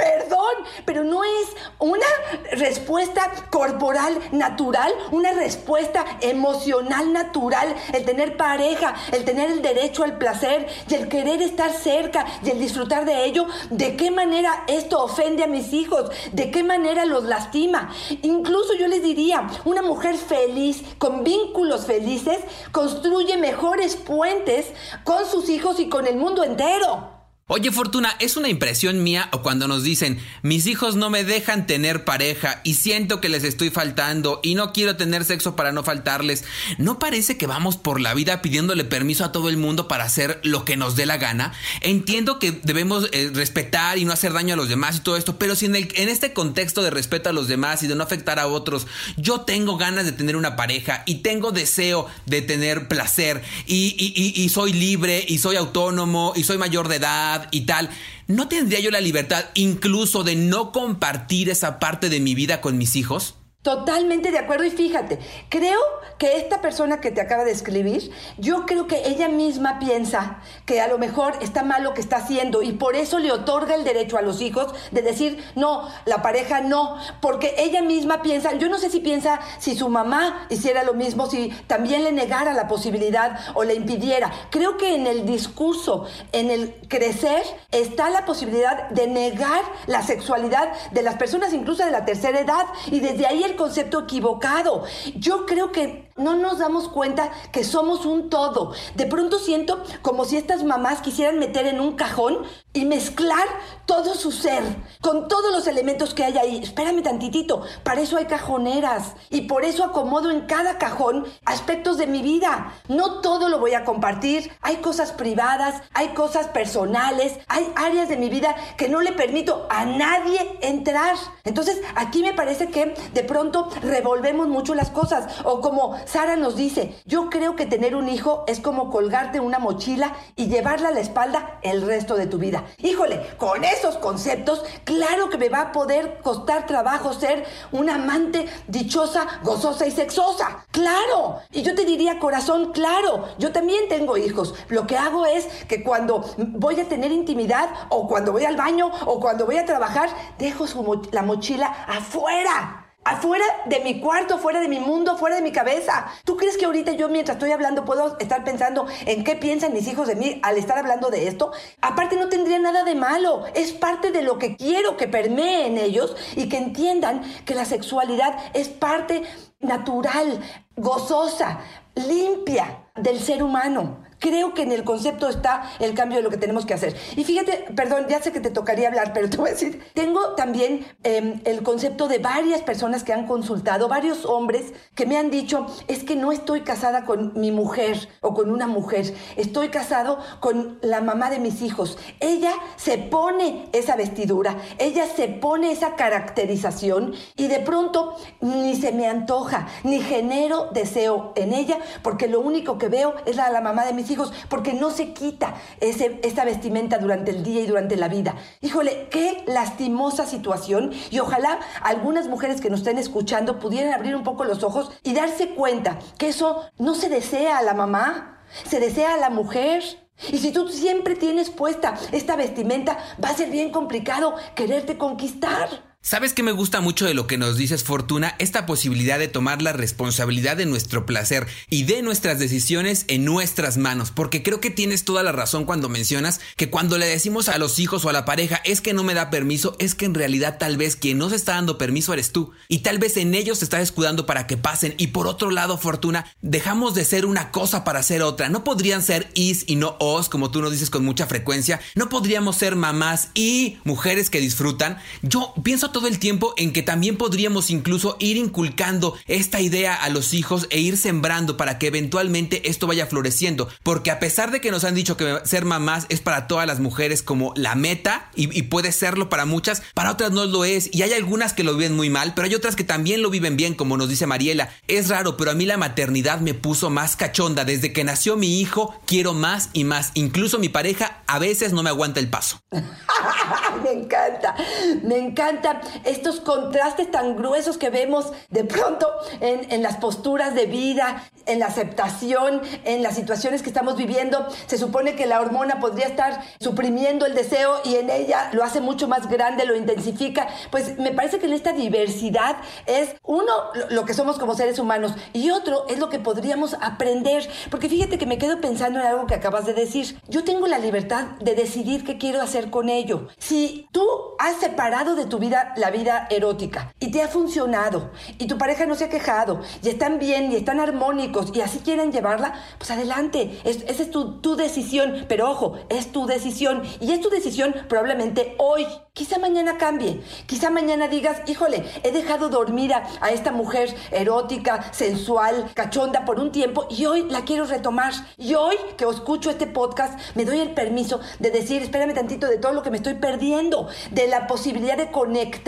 Perdón, 0.00 0.64
pero 0.86 1.04
no 1.04 1.22
es 1.22 1.48
una 1.78 2.06
respuesta 2.52 3.30
corporal 3.50 4.18
natural, 4.32 4.90
una 5.10 5.32
respuesta 5.32 6.06
emocional 6.22 7.12
natural, 7.12 7.76
el 7.92 8.06
tener 8.06 8.38
pareja, 8.38 8.94
el 9.12 9.26
tener 9.26 9.50
el 9.50 9.60
derecho 9.60 10.02
al 10.02 10.16
placer 10.16 10.68
y 10.88 10.94
el 10.94 11.08
querer 11.08 11.42
estar 11.42 11.70
cerca 11.72 12.24
y 12.42 12.48
el 12.48 12.58
disfrutar 12.58 13.04
de 13.04 13.26
ello. 13.26 13.44
¿De 13.68 13.94
qué 13.96 14.10
manera 14.10 14.64
esto 14.68 15.04
ofende 15.04 15.44
a 15.44 15.48
mis 15.48 15.74
hijos? 15.74 16.10
¿De 16.32 16.50
qué 16.50 16.62
manera 16.62 17.04
los 17.04 17.24
lastima? 17.24 17.92
Incluso 18.22 18.72
yo 18.72 18.88
les 18.88 19.02
diría, 19.02 19.48
una 19.66 19.82
mujer 19.82 20.16
feliz, 20.16 20.82
con 20.96 21.24
vínculos 21.24 21.84
felices, 21.84 22.38
construye 22.72 23.36
mejores 23.36 23.96
puentes 23.96 24.72
con 25.04 25.26
sus 25.26 25.50
hijos 25.50 25.78
y 25.78 25.90
con 25.90 26.06
el 26.06 26.16
mundo 26.16 26.42
entero. 26.42 27.19
Oye, 27.52 27.72
Fortuna, 27.72 28.14
¿es 28.20 28.36
una 28.36 28.48
impresión 28.48 29.02
mía 29.02 29.28
o 29.32 29.42
cuando 29.42 29.66
nos 29.66 29.82
dicen, 29.82 30.20
mis 30.42 30.68
hijos 30.68 30.94
no 30.94 31.10
me 31.10 31.24
dejan 31.24 31.66
tener 31.66 32.04
pareja 32.04 32.60
y 32.62 32.74
siento 32.74 33.20
que 33.20 33.28
les 33.28 33.42
estoy 33.42 33.70
faltando 33.70 34.38
y 34.44 34.54
no 34.54 34.72
quiero 34.72 34.94
tener 34.96 35.24
sexo 35.24 35.56
para 35.56 35.72
no 35.72 35.82
faltarles? 35.82 36.44
¿No 36.78 37.00
parece 37.00 37.36
que 37.36 37.48
vamos 37.48 37.76
por 37.76 38.00
la 38.00 38.14
vida 38.14 38.40
pidiéndole 38.40 38.84
permiso 38.84 39.24
a 39.24 39.32
todo 39.32 39.48
el 39.48 39.56
mundo 39.56 39.88
para 39.88 40.04
hacer 40.04 40.38
lo 40.44 40.64
que 40.64 40.76
nos 40.76 40.94
dé 40.94 41.06
la 41.06 41.18
gana? 41.18 41.52
Entiendo 41.80 42.38
que 42.38 42.52
debemos 42.52 43.08
eh, 43.10 43.32
respetar 43.34 43.98
y 43.98 44.04
no 44.04 44.12
hacer 44.12 44.32
daño 44.32 44.54
a 44.54 44.56
los 44.56 44.68
demás 44.68 44.98
y 44.98 45.00
todo 45.00 45.16
esto, 45.16 45.36
pero 45.36 45.56
si 45.56 45.66
en, 45.66 45.74
el, 45.74 45.88
en 45.96 46.08
este 46.08 46.32
contexto 46.32 46.82
de 46.82 46.90
respeto 46.90 47.30
a 47.30 47.32
los 47.32 47.48
demás 47.48 47.82
y 47.82 47.88
de 47.88 47.96
no 47.96 48.04
afectar 48.04 48.38
a 48.38 48.46
otros, 48.46 48.86
yo 49.16 49.40
tengo 49.40 49.76
ganas 49.76 50.04
de 50.04 50.12
tener 50.12 50.36
una 50.36 50.54
pareja 50.54 51.02
y 51.04 51.16
tengo 51.16 51.50
deseo 51.50 52.06
de 52.26 52.42
tener 52.42 52.86
placer 52.86 53.42
y, 53.66 54.48
soy 54.50 54.72
libre 54.72 55.24
y 55.26 55.38
soy 55.38 55.56
autónomo 55.56 56.32
y 56.36 56.44
soy 56.44 56.56
mayor 56.56 56.86
de 56.86 56.96
edad 56.96 57.39
y 57.50 57.62
tal, 57.62 57.90
¿no 58.26 58.48
tendría 58.48 58.80
yo 58.80 58.90
la 58.90 59.00
libertad 59.00 59.44
incluso 59.54 60.24
de 60.24 60.36
no 60.36 60.72
compartir 60.72 61.48
esa 61.48 61.78
parte 61.78 62.08
de 62.08 62.20
mi 62.20 62.34
vida 62.34 62.60
con 62.60 62.78
mis 62.78 62.96
hijos? 62.96 63.34
Totalmente 63.62 64.30
de 64.30 64.38
acuerdo 64.38 64.64
y 64.64 64.70
fíjate, 64.70 65.18
creo 65.50 65.78
que 66.16 66.38
esta 66.38 66.62
persona 66.62 66.98
que 67.02 67.10
te 67.10 67.20
acaba 67.20 67.44
de 67.44 67.50
escribir, 67.50 68.10
yo 68.38 68.64
creo 68.64 68.86
que 68.86 69.06
ella 69.06 69.28
misma 69.28 69.78
piensa 69.78 70.38
que 70.64 70.80
a 70.80 70.88
lo 70.88 70.96
mejor 70.96 71.34
está 71.42 71.62
mal 71.62 71.82
lo 71.82 71.92
que 71.92 72.00
está 72.00 72.16
haciendo 72.16 72.62
y 72.62 72.72
por 72.72 72.96
eso 72.96 73.18
le 73.18 73.30
otorga 73.30 73.74
el 73.74 73.84
derecho 73.84 74.16
a 74.16 74.22
los 74.22 74.40
hijos 74.40 74.72
de 74.92 75.02
decir, 75.02 75.44
no, 75.56 75.86
la 76.06 76.22
pareja 76.22 76.62
no, 76.62 76.96
porque 77.20 77.54
ella 77.58 77.82
misma 77.82 78.22
piensa, 78.22 78.54
yo 78.54 78.70
no 78.70 78.78
sé 78.78 78.88
si 78.88 79.00
piensa 79.00 79.40
si 79.58 79.76
su 79.76 79.90
mamá 79.90 80.46
hiciera 80.48 80.82
lo 80.82 80.94
mismo, 80.94 81.26
si 81.26 81.50
también 81.66 82.02
le 82.04 82.12
negara 82.12 82.54
la 82.54 82.66
posibilidad 82.66 83.40
o 83.52 83.64
le 83.64 83.74
impidiera. 83.74 84.32
Creo 84.48 84.78
que 84.78 84.94
en 84.94 85.06
el 85.06 85.26
discurso, 85.26 86.06
en 86.32 86.50
el 86.50 86.76
crecer, 86.88 87.42
está 87.72 88.08
la 88.08 88.24
posibilidad 88.24 88.88
de 88.88 89.06
negar 89.06 89.60
la 89.86 90.02
sexualidad 90.02 90.72
de 90.92 91.02
las 91.02 91.16
personas 91.16 91.52
incluso 91.52 91.84
de 91.84 91.90
la 91.90 92.06
tercera 92.06 92.40
edad 92.40 92.64
y 92.90 93.00
desde 93.00 93.26
ahí 93.26 93.49
concepto 93.56 94.00
equivocado. 94.00 94.84
Yo 95.16 95.46
creo 95.46 95.72
que 95.72 96.10
no 96.16 96.36
nos 96.36 96.58
damos 96.58 96.88
cuenta 96.88 97.30
que 97.52 97.64
somos 97.64 98.04
un 98.06 98.30
todo. 98.30 98.72
De 98.94 99.06
pronto 99.06 99.38
siento 99.38 99.82
como 100.02 100.24
si 100.24 100.36
estas 100.36 100.62
mamás 100.64 101.00
quisieran 101.00 101.38
meter 101.38 101.66
en 101.66 101.80
un 101.80 101.92
cajón 101.92 102.38
y 102.72 102.84
mezclar 102.84 103.46
todo 103.84 104.14
su 104.14 104.30
ser 104.30 104.62
con 105.00 105.26
todos 105.26 105.50
los 105.50 105.66
elementos 105.66 106.14
que 106.14 106.24
hay 106.24 106.38
ahí. 106.38 106.60
Espérame 106.62 107.02
tantitito, 107.02 107.62
para 107.82 108.00
eso 108.00 108.16
hay 108.16 108.26
cajoneras 108.26 109.14
y 109.30 109.42
por 109.42 109.64
eso 109.64 109.84
acomodo 109.84 110.30
en 110.30 110.42
cada 110.42 110.78
cajón 110.78 111.26
aspectos 111.44 111.98
de 111.98 112.06
mi 112.06 112.22
vida. 112.22 112.72
No 112.86 113.20
todo 113.20 113.48
lo 113.48 113.58
voy 113.58 113.74
a 113.74 113.84
compartir, 113.84 114.52
hay 114.60 114.76
cosas 114.76 115.10
privadas, 115.10 115.82
hay 115.92 116.08
cosas 116.10 116.46
personales, 116.48 117.38
hay 117.48 117.72
áreas 117.74 118.08
de 118.08 118.16
mi 118.16 118.28
vida 118.28 118.54
que 118.76 118.88
no 118.88 119.00
le 119.00 119.12
permito 119.12 119.66
a 119.68 119.84
nadie 119.84 120.58
entrar. 120.60 121.16
Entonces 121.44 121.80
aquí 121.96 122.22
me 122.22 122.34
parece 122.34 122.68
que 122.68 122.94
de 123.12 123.24
pronto 123.24 123.68
revolvemos 123.82 124.46
mucho 124.46 124.74
las 124.76 124.90
cosas 124.90 125.40
o 125.44 125.60
como 125.60 125.96
Sara 126.06 126.36
nos 126.36 126.54
dice, 126.54 126.96
yo 127.06 127.28
creo 127.30 127.56
que 127.56 127.66
tener 127.66 127.96
un 127.96 128.08
hijo 128.08 128.44
es 128.46 128.60
como 128.60 128.90
colgarte 128.90 129.40
una 129.40 129.58
mochila 129.58 130.14
y 130.36 130.46
llevarla 130.46 130.88
a 130.88 130.92
la 130.92 131.00
espalda 131.00 131.58
el 131.62 131.82
resto 131.82 132.14
de 132.14 132.26
tu 132.26 132.38
vida. 132.38 132.59
Híjole, 132.78 133.36
con 133.36 133.64
esos 133.64 133.96
conceptos, 133.96 134.62
claro 134.84 135.28
que 135.28 135.38
me 135.38 135.48
va 135.48 135.60
a 135.60 135.72
poder 135.72 136.18
costar 136.22 136.66
trabajo 136.66 137.12
ser 137.12 137.44
una 137.72 137.96
amante 137.96 138.46
dichosa, 138.68 139.26
gozosa 139.42 139.86
y 139.86 139.90
sexosa. 139.90 140.64
Claro. 140.70 141.40
Y 141.52 141.62
yo 141.62 141.74
te 141.74 141.84
diría, 141.84 142.18
corazón, 142.18 142.72
claro, 142.72 143.28
yo 143.38 143.52
también 143.52 143.88
tengo 143.88 144.16
hijos. 144.16 144.54
Lo 144.68 144.86
que 144.86 144.96
hago 144.96 145.26
es 145.26 145.46
que 145.68 145.82
cuando 145.82 146.24
voy 146.38 146.80
a 146.80 146.88
tener 146.88 147.12
intimidad 147.12 147.70
o 147.88 148.08
cuando 148.08 148.32
voy 148.32 148.44
al 148.44 148.56
baño 148.56 148.90
o 149.06 149.20
cuando 149.20 149.46
voy 149.46 149.58
a 149.58 149.66
trabajar, 149.66 150.10
dejo 150.38 150.66
la 151.12 151.22
mochila 151.22 151.66
afuera 151.88 152.79
afuera 153.04 153.44
de 153.66 153.80
mi 153.80 154.00
cuarto, 154.00 154.38
fuera 154.38 154.60
de 154.60 154.68
mi 154.68 154.78
mundo, 154.78 155.16
fuera 155.16 155.36
de 155.36 155.42
mi 155.42 155.52
cabeza. 155.52 156.06
¿Tú 156.24 156.36
crees 156.36 156.56
que 156.56 156.66
ahorita 156.66 156.92
yo 156.92 157.08
mientras 157.08 157.36
estoy 157.36 157.52
hablando 157.52 157.84
puedo 157.84 158.18
estar 158.18 158.44
pensando 158.44 158.86
en 159.06 159.24
qué 159.24 159.36
piensan 159.36 159.72
mis 159.72 159.88
hijos 159.88 160.06
de 160.06 160.16
mí 160.16 160.40
al 160.42 160.58
estar 160.58 160.78
hablando 160.78 161.10
de 161.10 161.28
esto? 161.28 161.52
Aparte 161.80 162.16
no 162.16 162.28
tendría 162.28 162.58
nada 162.58 162.84
de 162.84 162.94
malo. 162.94 163.44
Es 163.54 163.72
parte 163.72 164.10
de 164.10 164.22
lo 164.22 164.38
que 164.38 164.56
quiero 164.56 164.96
que 164.96 165.08
permee 165.08 165.66
en 165.66 165.78
ellos 165.78 166.14
y 166.36 166.48
que 166.48 166.58
entiendan 166.58 167.22
que 167.44 167.54
la 167.54 167.64
sexualidad 167.64 168.36
es 168.54 168.68
parte 168.68 169.22
natural, 169.60 170.40
gozosa, 170.76 171.60
limpia 171.94 172.84
del 172.96 173.18
ser 173.18 173.42
humano. 173.42 174.09
Creo 174.20 174.52
que 174.52 174.62
en 174.62 174.72
el 174.72 174.84
concepto 174.84 175.28
está 175.28 175.62
el 175.80 175.94
cambio 175.94 176.18
de 176.18 176.22
lo 176.22 176.30
que 176.30 176.36
tenemos 176.36 176.66
que 176.66 176.74
hacer. 176.74 176.94
Y 177.16 177.24
fíjate, 177.24 177.64
perdón, 177.74 178.06
ya 178.08 178.22
sé 178.22 178.32
que 178.32 178.40
te 178.40 178.50
tocaría 178.50 178.88
hablar, 178.88 179.12
pero 179.14 179.30
te 179.30 179.38
voy 179.38 179.48
a 179.48 179.52
decir, 179.52 179.82
tengo 179.94 180.34
también 180.34 180.86
em, 181.02 181.40
el 181.46 181.62
concepto 181.62 182.06
de 182.06 182.18
varias 182.18 182.60
personas 182.60 183.02
que 183.02 183.14
han 183.14 183.26
consultado, 183.26 183.88
varios 183.88 184.26
hombres 184.26 184.74
que 184.94 185.06
me 185.06 185.16
han 185.16 185.30
dicho, 185.30 185.66
es 185.88 186.04
que 186.04 186.16
no 186.16 186.32
estoy 186.32 186.60
casada 186.60 187.06
con 187.06 187.32
mi 187.40 187.50
mujer 187.50 188.08
o 188.20 188.34
con 188.34 188.50
una 188.50 188.66
mujer, 188.66 189.14
estoy 189.36 189.70
casado 189.70 190.18
con 190.40 190.78
la 190.82 191.00
mamá 191.00 191.30
de 191.30 191.38
mis 191.38 191.62
hijos. 191.62 191.96
Ella 192.20 192.52
se 192.76 192.98
pone 192.98 193.70
esa 193.72 193.96
vestidura, 193.96 194.58
ella 194.78 195.06
se 195.06 195.28
pone 195.28 195.72
esa 195.72 195.96
caracterización 195.96 197.14
y 197.36 197.48
de 197.48 197.60
pronto 197.60 198.16
ni 198.42 198.76
se 198.76 198.92
me 198.92 199.06
antoja, 199.06 199.68
ni 199.82 200.00
genero 200.00 200.68
deseo 200.74 201.32
en 201.36 201.54
ella, 201.54 201.78
porque 202.02 202.28
lo 202.28 202.40
único 202.40 202.76
que 202.76 202.88
veo 202.88 203.14
es 203.24 203.36
la, 203.36 203.48
la 203.48 203.62
mamá 203.62 203.86
de 203.86 203.94
mis 203.94 204.09
hijos, 204.10 204.32
porque 204.48 204.72
no 204.72 204.90
se 204.90 205.12
quita 205.12 205.54
ese, 205.80 206.20
esa 206.22 206.44
vestimenta 206.44 206.98
durante 206.98 207.30
el 207.30 207.42
día 207.42 207.62
y 207.62 207.66
durante 207.66 207.96
la 207.96 208.08
vida. 208.08 208.34
Híjole, 208.60 209.08
qué 209.10 209.44
lastimosa 209.46 210.26
situación 210.26 210.92
y 211.10 211.18
ojalá 211.18 211.60
algunas 211.82 212.28
mujeres 212.28 212.60
que 212.60 212.70
nos 212.70 212.80
estén 212.80 212.98
escuchando 212.98 213.58
pudieran 213.58 213.92
abrir 213.92 214.16
un 214.16 214.24
poco 214.24 214.44
los 214.44 214.62
ojos 214.62 214.90
y 215.02 215.14
darse 215.14 215.50
cuenta 215.50 215.98
que 216.18 216.28
eso 216.28 216.62
no 216.78 216.94
se 216.94 217.08
desea 217.08 217.58
a 217.58 217.62
la 217.62 217.74
mamá, 217.74 218.42
se 218.68 218.80
desea 218.80 219.14
a 219.14 219.18
la 219.18 219.30
mujer. 219.30 219.82
Y 220.30 220.38
si 220.38 220.52
tú 220.52 220.68
siempre 220.68 221.14
tienes 221.14 221.48
puesta 221.48 221.94
esta 222.12 222.36
vestimenta, 222.36 222.98
va 223.22 223.30
a 223.30 223.34
ser 223.34 223.50
bien 223.50 223.70
complicado 223.70 224.34
quererte 224.54 224.98
conquistar. 224.98 225.89
¿Sabes 226.02 226.32
qué 226.32 226.42
me 226.42 226.52
gusta 226.52 226.80
mucho 226.80 227.04
de 227.04 227.12
lo 227.12 227.26
que 227.26 227.36
nos 227.36 227.58
dices, 227.58 227.84
Fortuna? 227.84 228.34
Esta 228.38 228.64
posibilidad 228.64 229.18
de 229.18 229.28
tomar 229.28 229.60
la 229.60 229.74
responsabilidad 229.74 230.56
de 230.56 230.64
nuestro 230.64 231.04
placer 231.04 231.46
y 231.68 231.82
de 231.82 232.00
nuestras 232.00 232.38
decisiones 232.38 233.04
en 233.08 233.26
nuestras 233.26 233.76
manos, 233.76 234.10
porque 234.10 234.42
creo 234.42 234.62
que 234.62 234.70
tienes 234.70 235.04
toda 235.04 235.22
la 235.22 235.32
razón 235.32 235.66
cuando 235.66 235.90
mencionas 235.90 236.40
que 236.56 236.70
cuando 236.70 236.96
le 236.96 237.04
decimos 237.04 237.50
a 237.50 237.58
los 237.58 237.78
hijos 237.78 238.02
o 238.02 238.08
a 238.08 238.14
la 238.14 238.24
pareja 238.24 238.62
es 238.64 238.80
que 238.80 238.94
no 238.94 239.04
me 239.04 239.12
da 239.12 239.28
permiso, 239.28 239.76
es 239.78 239.94
que 239.94 240.06
en 240.06 240.14
realidad 240.14 240.56
tal 240.58 240.78
vez 240.78 240.96
quien 240.96 241.18
no 241.18 241.28
se 241.28 241.36
está 241.36 241.56
dando 241.56 241.76
permiso 241.76 242.14
eres 242.14 242.32
tú 242.32 242.50
y 242.68 242.78
tal 242.78 242.98
vez 242.98 243.18
en 243.18 243.34
ellos 243.34 243.58
se 243.58 243.66
está 243.66 243.82
escudando 243.82 244.24
para 244.24 244.46
que 244.46 244.56
pasen 244.56 244.94
y 244.96 245.08
por 245.08 245.26
otro 245.26 245.50
lado, 245.50 245.76
Fortuna, 245.76 246.24
dejamos 246.40 246.94
de 246.94 247.04
ser 247.04 247.26
una 247.26 247.50
cosa 247.50 247.84
para 247.84 248.02
ser 248.02 248.22
otra. 248.22 248.48
No 248.48 248.64
podrían 248.64 249.02
ser 249.02 249.30
is 249.34 249.64
y 249.66 249.76
no 249.76 249.96
os, 250.00 250.30
como 250.30 250.50
tú 250.50 250.62
nos 250.62 250.72
dices 250.72 250.88
con 250.88 251.04
mucha 251.04 251.26
frecuencia. 251.26 251.78
No 251.94 252.08
podríamos 252.08 252.56
ser 252.56 252.74
mamás 252.74 253.28
y 253.34 253.76
mujeres 253.84 254.30
que 254.30 254.40
disfrutan. 254.40 254.96
Yo 255.20 255.52
pienso 255.62 255.89
todo 255.92 256.06
el 256.06 256.18
tiempo 256.18 256.54
en 256.56 256.72
que 256.72 256.82
también 256.82 257.16
podríamos 257.16 257.70
incluso 257.70 258.16
ir 258.18 258.36
inculcando 258.36 259.16
esta 259.26 259.60
idea 259.60 259.94
a 259.94 260.08
los 260.08 260.34
hijos 260.34 260.66
e 260.70 260.80
ir 260.80 260.96
sembrando 260.96 261.56
para 261.56 261.78
que 261.78 261.88
eventualmente 261.88 262.68
esto 262.68 262.86
vaya 262.86 263.06
floreciendo. 263.06 263.68
Porque 263.82 264.10
a 264.10 264.18
pesar 264.18 264.50
de 264.50 264.60
que 264.60 264.70
nos 264.70 264.84
han 264.84 264.94
dicho 264.94 265.16
que 265.16 265.40
ser 265.44 265.64
mamás 265.64 266.06
es 266.08 266.20
para 266.20 266.46
todas 266.46 266.66
las 266.66 266.80
mujeres 266.80 267.22
como 267.22 267.52
la 267.56 267.74
meta 267.74 268.30
y, 268.34 268.56
y 268.56 268.62
puede 268.62 268.92
serlo 268.92 269.28
para 269.28 269.44
muchas, 269.44 269.82
para 269.94 270.12
otras 270.12 270.32
no 270.32 270.44
lo 270.44 270.64
es. 270.64 270.90
Y 270.92 271.02
hay 271.02 271.12
algunas 271.12 271.52
que 271.52 271.64
lo 271.64 271.74
viven 271.74 271.96
muy 271.96 272.10
mal, 272.10 272.34
pero 272.34 272.46
hay 272.46 272.54
otras 272.54 272.76
que 272.76 272.84
también 272.84 273.22
lo 273.22 273.30
viven 273.30 273.56
bien, 273.56 273.74
como 273.74 273.96
nos 273.96 274.08
dice 274.08 274.26
Mariela. 274.26 274.70
Es 274.88 275.08
raro, 275.08 275.36
pero 275.36 275.50
a 275.50 275.54
mí 275.54 275.66
la 275.66 275.76
maternidad 275.76 276.40
me 276.40 276.54
puso 276.54 276.90
más 276.90 277.16
cachonda. 277.16 277.64
Desde 277.64 277.92
que 277.92 278.04
nació 278.04 278.36
mi 278.36 278.60
hijo, 278.60 278.94
quiero 279.06 279.34
más 279.34 279.70
y 279.72 279.84
más. 279.84 280.10
Incluso 280.14 280.58
mi 280.58 280.68
pareja 280.68 281.22
a 281.26 281.38
veces 281.38 281.72
no 281.72 281.82
me 281.82 281.90
aguanta 281.90 282.20
el 282.20 282.28
paso. 282.28 282.60
me 282.70 283.92
encanta, 283.92 284.54
me 285.02 285.18
encanta 285.18 285.79
estos 286.04 286.40
contrastes 286.40 287.10
tan 287.10 287.36
gruesos 287.36 287.78
que 287.78 287.90
vemos 287.90 288.32
de 288.50 288.64
pronto 288.64 289.06
en, 289.40 289.82
las 289.82 289.96
posturas 289.96 290.54
de 290.54 290.66
vida, 290.66 291.24
en 291.46 291.58
la 291.58 291.66
aceptación, 291.66 292.60
en 292.84 293.02
las 293.02 293.14
situaciones 293.14 293.62
que 293.62 293.68
estamos 293.68 293.96
viviendo. 293.96 294.46
Se 294.66 294.78
supone 294.78 295.16
que 295.16 295.26
la 295.26 295.40
hormona 295.40 295.80
podría 295.80 296.06
estar 296.06 296.42
suprimiendo 296.60 297.26
el 297.26 297.34
deseo 297.34 297.80
y 297.84 297.96
en 297.96 298.10
ella 298.10 298.50
lo 298.52 298.64
hace 298.64 298.80
mucho 298.80 299.08
más 299.08 299.28
grande, 299.28 299.64
lo 299.64 299.76
intensifica. 299.76 300.48
Pues 300.70 300.98
me 300.98 301.12
parece 301.12 301.38
que 301.38 301.46
en 301.46 301.52
esta 301.52 301.72
diversidad 301.72 302.56
es 302.86 303.14
uno 303.24 303.52
lo 303.90 304.04
que 304.04 304.14
somos 304.14 304.38
como 304.38 304.54
seres 304.54 304.78
humanos 304.78 305.14
y 305.32 305.50
otro 305.50 305.86
es 305.88 305.98
lo 305.98 306.08
que 306.08 306.18
podríamos 306.18 306.74
aprender. 306.80 307.48
Porque 307.70 307.88
fíjate 307.88 308.18
que 308.18 308.26
me 308.26 308.38
quedo 308.38 308.60
pensando 308.60 309.00
en 309.00 309.06
algo 309.06 309.26
que 309.26 309.34
acabas 309.34 309.66
de 309.66 309.74
decir. 309.74 310.20
Yo 310.28 310.44
tengo 310.44 310.66
la 310.66 310.78
libertad 310.78 311.24
de 311.40 311.54
decidir 311.54 312.04
qué 312.04 312.18
quiero 312.18 312.40
hacer 312.42 312.70
con 312.70 312.88
ello. 312.88 313.28
Si 313.38 313.88
tú 313.92 314.06
has 314.38 314.56
separado 314.56 315.14
de 315.14 315.26
tu 315.26 315.38
vida 315.38 315.69
la 315.76 315.90
vida 315.90 316.26
erótica 316.30 316.92
y 317.00 317.10
te 317.10 317.22
ha 317.22 317.28
funcionado 317.28 318.10
y 318.38 318.46
tu 318.46 318.58
pareja 318.58 318.86
no 318.86 318.94
se 318.94 319.04
ha 319.04 319.08
quejado 319.08 319.60
y 319.82 319.88
están 319.88 320.18
bien 320.18 320.50
y 320.52 320.56
están 320.56 320.80
armónicos 320.80 321.50
y 321.54 321.60
así 321.60 321.80
quieren 321.80 322.12
llevarla, 322.12 322.54
pues 322.78 322.90
adelante. 322.90 323.60
esa 323.64 324.02
es 324.02 324.10
tu, 324.10 324.40
tu 324.40 324.56
decisión. 324.56 325.26
Pero 325.28 325.50
ojo, 325.50 325.78
es 325.88 326.12
tu 326.12 326.26
decisión 326.26 326.82
y 327.00 327.12
es 327.12 327.20
tu 327.20 327.30
decisión 327.30 327.74
probablemente 327.88 328.54
hoy. 328.58 328.86
Quizá 329.12 329.38
mañana 329.38 329.76
cambie. 329.76 330.22
Quizá 330.46 330.70
mañana 330.70 331.08
digas, 331.08 331.42
híjole, 331.46 331.84
he 332.02 332.12
dejado 332.12 332.48
dormir 332.48 332.94
a, 332.94 333.06
a 333.20 333.30
esta 333.30 333.52
mujer 333.52 333.94
erótica, 334.12 334.92
sensual, 334.92 335.70
cachonda 335.74 336.24
por 336.24 336.40
un 336.40 336.52
tiempo 336.52 336.86
y 336.88 337.06
hoy 337.06 337.28
la 337.28 337.44
quiero 337.44 337.66
retomar. 337.66 338.12
Y 338.38 338.54
hoy 338.54 338.76
que 338.96 339.04
escucho 339.04 339.50
este 339.50 339.66
podcast, 339.66 340.18
me 340.34 340.44
doy 340.44 340.60
el 340.60 340.72
permiso 340.72 341.20
de 341.38 341.50
decir, 341.50 341.82
espérame 341.82 342.14
tantito 342.14 342.46
de 342.46 342.58
todo 342.58 342.72
lo 342.72 342.82
que 342.82 342.90
me 342.90 342.96
estoy 342.96 343.14
perdiendo, 343.14 343.88
de 344.10 344.28
la 344.28 344.46
posibilidad 344.46 344.96
de 344.96 345.10
conectar 345.10 345.59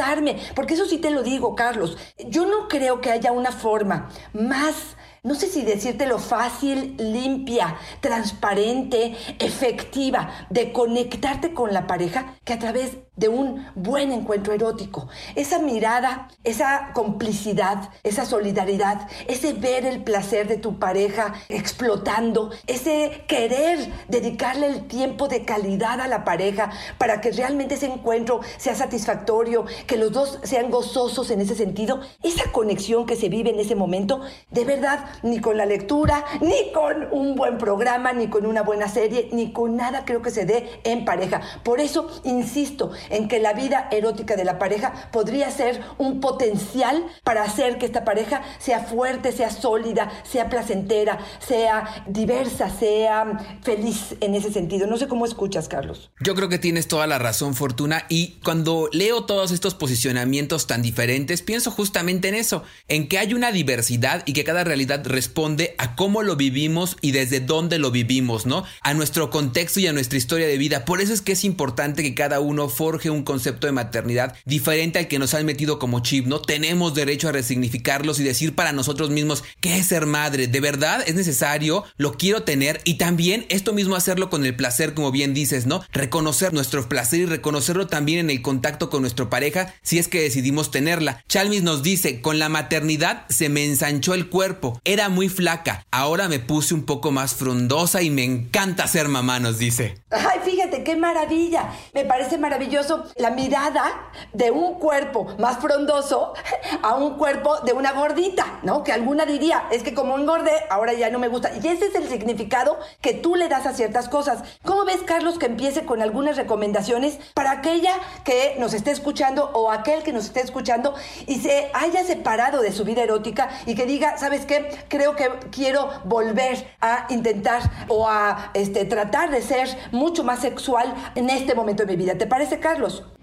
porque 0.54 0.74
eso 0.74 0.86
sí 0.86 0.98
te 0.98 1.10
lo 1.10 1.22
digo, 1.22 1.54
Carlos, 1.54 1.96
yo 2.28 2.46
no 2.46 2.68
creo 2.68 3.00
que 3.00 3.10
haya 3.10 3.32
una 3.32 3.52
forma 3.52 4.10
más 4.32 4.96
no 5.24 5.36
sé 5.36 5.46
si 5.46 5.62
decírtelo 5.62 6.18
fácil, 6.18 6.96
limpia, 6.98 7.76
transparente, 8.00 9.16
efectiva 9.38 10.48
de 10.50 10.72
conectarte 10.72 11.54
con 11.54 11.72
la 11.72 11.86
pareja 11.86 12.34
que 12.44 12.52
a 12.52 12.58
través 12.58 12.96
de 13.16 13.28
un 13.28 13.66
buen 13.74 14.10
encuentro 14.10 14.54
erótico. 14.54 15.08
Esa 15.34 15.58
mirada, 15.58 16.28
esa 16.44 16.92
complicidad, 16.94 17.90
esa 18.02 18.24
solidaridad, 18.24 19.06
ese 19.28 19.52
ver 19.52 19.84
el 19.84 20.02
placer 20.02 20.48
de 20.48 20.56
tu 20.56 20.78
pareja 20.78 21.34
explotando, 21.50 22.50
ese 22.66 23.24
querer 23.28 23.92
dedicarle 24.08 24.66
el 24.66 24.86
tiempo 24.86 25.28
de 25.28 25.44
calidad 25.44 26.00
a 26.00 26.08
la 26.08 26.24
pareja 26.24 26.70
para 26.96 27.20
que 27.20 27.32
realmente 27.32 27.74
ese 27.74 27.86
encuentro 27.86 28.40
sea 28.56 28.74
satisfactorio, 28.74 29.66
que 29.86 29.96
los 29.96 30.12
dos 30.12 30.38
sean 30.42 30.70
gozosos 30.70 31.30
en 31.30 31.42
ese 31.42 31.54
sentido, 31.54 32.00
esa 32.22 32.50
conexión 32.50 33.04
que 33.04 33.16
se 33.16 33.28
vive 33.28 33.50
en 33.50 33.60
ese 33.60 33.74
momento, 33.74 34.22
de 34.50 34.64
verdad, 34.64 35.04
ni 35.22 35.38
con 35.38 35.58
la 35.58 35.66
lectura, 35.66 36.24
ni 36.40 36.72
con 36.72 37.08
un 37.12 37.34
buen 37.34 37.58
programa, 37.58 38.12
ni 38.14 38.28
con 38.28 38.46
una 38.46 38.62
buena 38.62 38.88
serie, 38.88 39.28
ni 39.32 39.52
con 39.52 39.76
nada 39.76 40.04
creo 40.06 40.22
que 40.22 40.30
se 40.30 40.46
dé 40.46 40.80
en 40.84 41.04
pareja. 41.04 41.42
Por 41.62 41.80
eso, 41.80 42.08
insisto, 42.24 42.90
en 43.10 43.28
que 43.28 43.40
la 43.40 43.52
vida 43.52 43.88
erótica 43.90 44.36
de 44.36 44.44
la 44.44 44.58
pareja 44.58 45.10
podría 45.12 45.50
ser 45.50 45.80
un 45.98 46.20
potencial 46.20 47.04
para 47.24 47.42
hacer 47.42 47.78
que 47.78 47.86
esta 47.86 48.04
pareja 48.04 48.42
sea 48.58 48.80
fuerte, 48.80 49.32
sea 49.32 49.50
sólida, 49.50 50.10
sea 50.24 50.48
placentera, 50.48 51.18
sea 51.46 52.04
diversa, 52.06 52.70
sea 52.70 53.58
feliz 53.62 54.16
en 54.20 54.34
ese 54.34 54.52
sentido. 54.52 54.86
No 54.86 54.96
sé 54.96 55.08
cómo 55.08 55.26
escuchas, 55.26 55.68
Carlos. 55.68 56.10
Yo 56.20 56.34
creo 56.34 56.48
que 56.48 56.58
tienes 56.58 56.88
toda 56.88 57.06
la 57.06 57.18
razón, 57.18 57.54
Fortuna, 57.54 58.04
y 58.08 58.40
cuando 58.44 58.88
leo 58.92 59.24
todos 59.24 59.50
estos 59.50 59.74
posicionamientos 59.74 60.66
tan 60.66 60.82
diferentes, 60.82 61.42
pienso 61.42 61.70
justamente 61.70 62.28
en 62.28 62.34
eso, 62.34 62.62
en 62.88 63.08
que 63.08 63.18
hay 63.18 63.34
una 63.34 63.52
diversidad 63.52 64.22
y 64.26 64.32
que 64.32 64.44
cada 64.44 64.64
realidad 64.64 65.02
responde 65.04 65.74
a 65.78 65.96
cómo 65.96 66.22
lo 66.22 66.36
vivimos 66.36 66.96
y 67.00 67.12
desde 67.12 67.40
dónde 67.40 67.78
lo 67.78 67.90
vivimos, 67.90 68.46
¿no? 68.46 68.64
A 68.82 68.94
nuestro 68.94 69.30
contexto 69.30 69.80
y 69.80 69.86
a 69.86 69.92
nuestra 69.92 70.18
historia 70.18 70.46
de 70.46 70.58
vida. 70.58 70.84
Por 70.84 71.00
eso 71.00 71.12
es 71.12 71.20
que 71.20 71.32
es 71.32 71.44
importante 71.44 72.02
que 72.02 72.14
cada 72.14 72.40
uno 72.40 72.68
forje 72.92 73.08
un 73.08 73.22
concepto 73.22 73.66
de 73.66 73.72
maternidad 73.72 74.36
diferente 74.44 74.98
al 74.98 75.08
que 75.08 75.18
nos 75.18 75.32
han 75.32 75.46
metido 75.46 75.78
como 75.78 76.00
chip, 76.00 76.26
¿no? 76.26 76.42
Tenemos 76.42 76.92
derecho 76.92 77.30
a 77.30 77.32
resignificarlos 77.32 78.20
y 78.20 78.22
decir 78.22 78.54
para 78.54 78.72
nosotros 78.72 79.08
mismos 79.08 79.44
qué 79.60 79.78
es 79.78 79.86
ser 79.86 80.04
madre. 80.04 80.46
De 80.46 80.60
verdad 80.60 81.02
es 81.06 81.14
necesario, 81.14 81.84
lo 81.96 82.12
quiero 82.18 82.42
tener 82.42 82.82
y 82.84 82.98
también 82.98 83.46
esto 83.48 83.72
mismo 83.72 83.96
hacerlo 83.96 84.28
con 84.28 84.44
el 84.44 84.54
placer, 84.54 84.92
como 84.92 85.10
bien 85.10 85.32
dices, 85.32 85.64
¿no? 85.64 85.82
Reconocer 85.90 86.52
nuestro 86.52 86.86
placer 86.86 87.20
y 87.20 87.24
reconocerlo 87.24 87.86
también 87.86 88.18
en 88.18 88.30
el 88.30 88.42
contacto 88.42 88.90
con 88.90 89.00
nuestra 89.00 89.30
pareja 89.30 89.72
si 89.80 89.98
es 89.98 90.06
que 90.06 90.20
decidimos 90.20 90.70
tenerla. 90.70 91.24
Chalmis 91.28 91.62
nos 91.62 91.82
dice, 91.82 92.20
con 92.20 92.38
la 92.38 92.50
maternidad 92.50 93.24
se 93.30 93.48
me 93.48 93.64
ensanchó 93.64 94.12
el 94.12 94.28
cuerpo, 94.28 94.78
era 94.84 95.08
muy 95.08 95.30
flaca, 95.30 95.86
ahora 95.90 96.28
me 96.28 96.40
puse 96.40 96.74
un 96.74 96.84
poco 96.84 97.10
más 97.10 97.34
frondosa 97.34 98.02
y 98.02 98.10
me 98.10 98.24
encanta 98.24 98.86
ser 98.86 99.08
mamá, 99.08 99.40
nos 99.40 99.58
dice. 99.58 99.94
Ay, 100.10 100.40
fíjate, 100.44 100.84
qué 100.84 100.94
maravilla. 100.94 101.70
Me 101.94 102.04
parece 102.04 102.36
maravilloso 102.36 102.81
la 103.16 103.30
mirada 103.30 104.10
de 104.32 104.50
un 104.50 104.74
cuerpo 104.74 105.26
más 105.38 105.58
frondoso 105.58 106.34
a 106.82 106.94
un 106.94 107.16
cuerpo 107.16 107.60
de 107.60 107.72
una 107.72 107.92
gordita, 107.92 108.60
¿no? 108.62 108.82
Que 108.84 108.92
alguna 108.92 109.26
diría, 109.26 109.64
es 109.70 109.82
que 109.82 109.94
como 109.94 110.16
engordé, 110.18 110.52
ahora 110.70 110.92
ya 110.92 111.10
no 111.10 111.18
me 111.18 111.28
gusta. 111.28 111.52
Y 111.62 111.66
ese 111.66 111.86
es 111.86 111.94
el 111.94 112.08
significado 112.08 112.78
que 113.00 113.14
tú 113.14 113.36
le 113.36 113.48
das 113.48 113.66
a 113.66 113.72
ciertas 113.72 114.08
cosas. 114.08 114.42
¿Cómo 114.64 114.84
ves, 114.84 115.02
Carlos, 115.04 115.38
que 115.38 115.46
empiece 115.46 115.84
con 115.84 116.02
algunas 116.02 116.36
recomendaciones 116.36 117.18
para 117.34 117.52
aquella 117.52 117.92
que 118.24 118.56
nos 118.58 118.74
esté 118.74 118.90
escuchando 118.90 119.50
o 119.54 119.70
aquel 119.70 120.02
que 120.02 120.12
nos 120.12 120.26
esté 120.26 120.40
escuchando 120.40 120.94
y 121.26 121.40
se 121.40 121.70
haya 121.74 122.04
separado 122.04 122.62
de 122.62 122.72
su 122.72 122.84
vida 122.84 123.02
erótica 123.02 123.48
y 123.66 123.74
que 123.74 123.86
diga, 123.86 124.18
¿sabes 124.18 124.46
qué? 124.46 124.68
Creo 124.88 125.16
que 125.16 125.28
quiero 125.50 125.88
volver 126.04 126.66
a 126.80 127.06
intentar 127.10 127.62
o 127.88 128.08
a 128.08 128.50
este, 128.54 128.84
tratar 128.84 129.30
de 129.30 129.42
ser 129.42 129.68
mucho 129.90 130.24
más 130.24 130.40
sexual 130.40 130.92
en 131.14 131.30
este 131.30 131.54
momento 131.54 131.84
de 131.84 131.96
mi 131.96 131.96
vida. 131.96 132.16
¿Te 132.16 132.26
parece, 132.26 132.58
Carlos? 132.58 132.71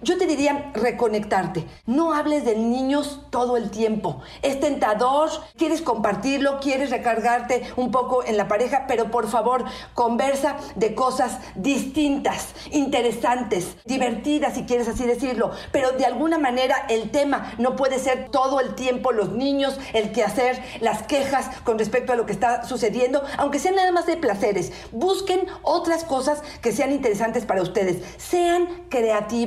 Yo 0.01 0.17
te 0.17 0.27
diría 0.27 0.71
reconectarte. 0.73 1.65
No 1.85 2.13
hables 2.13 2.45
de 2.45 2.55
niños 2.55 3.19
todo 3.31 3.57
el 3.57 3.69
tiempo. 3.69 4.21
Es 4.41 4.59
tentador, 4.59 5.29
quieres 5.57 5.81
compartirlo, 5.81 6.59
quieres 6.61 6.89
recargarte 6.89 7.63
un 7.75 7.91
poco 7.91 8.23
en 8.23 8.37
la 8.37 8.47
pareja, 8.47 8.85
pero 8.87 9.11
por 9.11 9.27
favor, 9.27 9.65
conversa 9.95 10.55
de 10.75 10.95
cosas 10.95 11.39
distintas, 11.55 12.53
interesantes, 12.71 13.75
divertidas, 13.83 14.53
si 14.53 14.63
quieres 14.63 14.87
así 14.87 15.05
decirlo. 15.05 15.51
Pero 15.73 15.91
de 15.91 16.05
alguna 16.05 16.37
manera 16.37 16.85
el 16.87 17.11
tema 17.11 17.53
no 17.57 17.75
puede 17.75 17.99
ser 17.99 18.29
todo 18.29 18.61
el 18.61 18.75
tiempo 18.75 19.11
los 19.11 19.33
niños, 19.33 19.79
el 19.93 20.13
quehacer, 20.13 20.63
las 20.79 21.03
quejas 21.03 21.49
con 21.65 21.77
respecto 21.77 22.13
a 22.13 22.15
lo 22.15 22.25
que 22.25 22.31
está 22.31 22.63
sucediendo, 22.63 23.23
aunque 23.37 23.59
sean 23.59 23.75
nada 23.75 23.91
más 23.91 24.05
de 24.05 24.15
placeres. 24.15 24.71
Busquen 24.93 25.47
otras 25.61 26.05
cosas 26.05 26.41
que 26.61 26.71
sean 26.71 26.93
interesantes 26.93 27.45
para 27.45 27.61
ustedes. 27.61 27.97
Sean 28.17 28.85
creativos. 28.89 29.38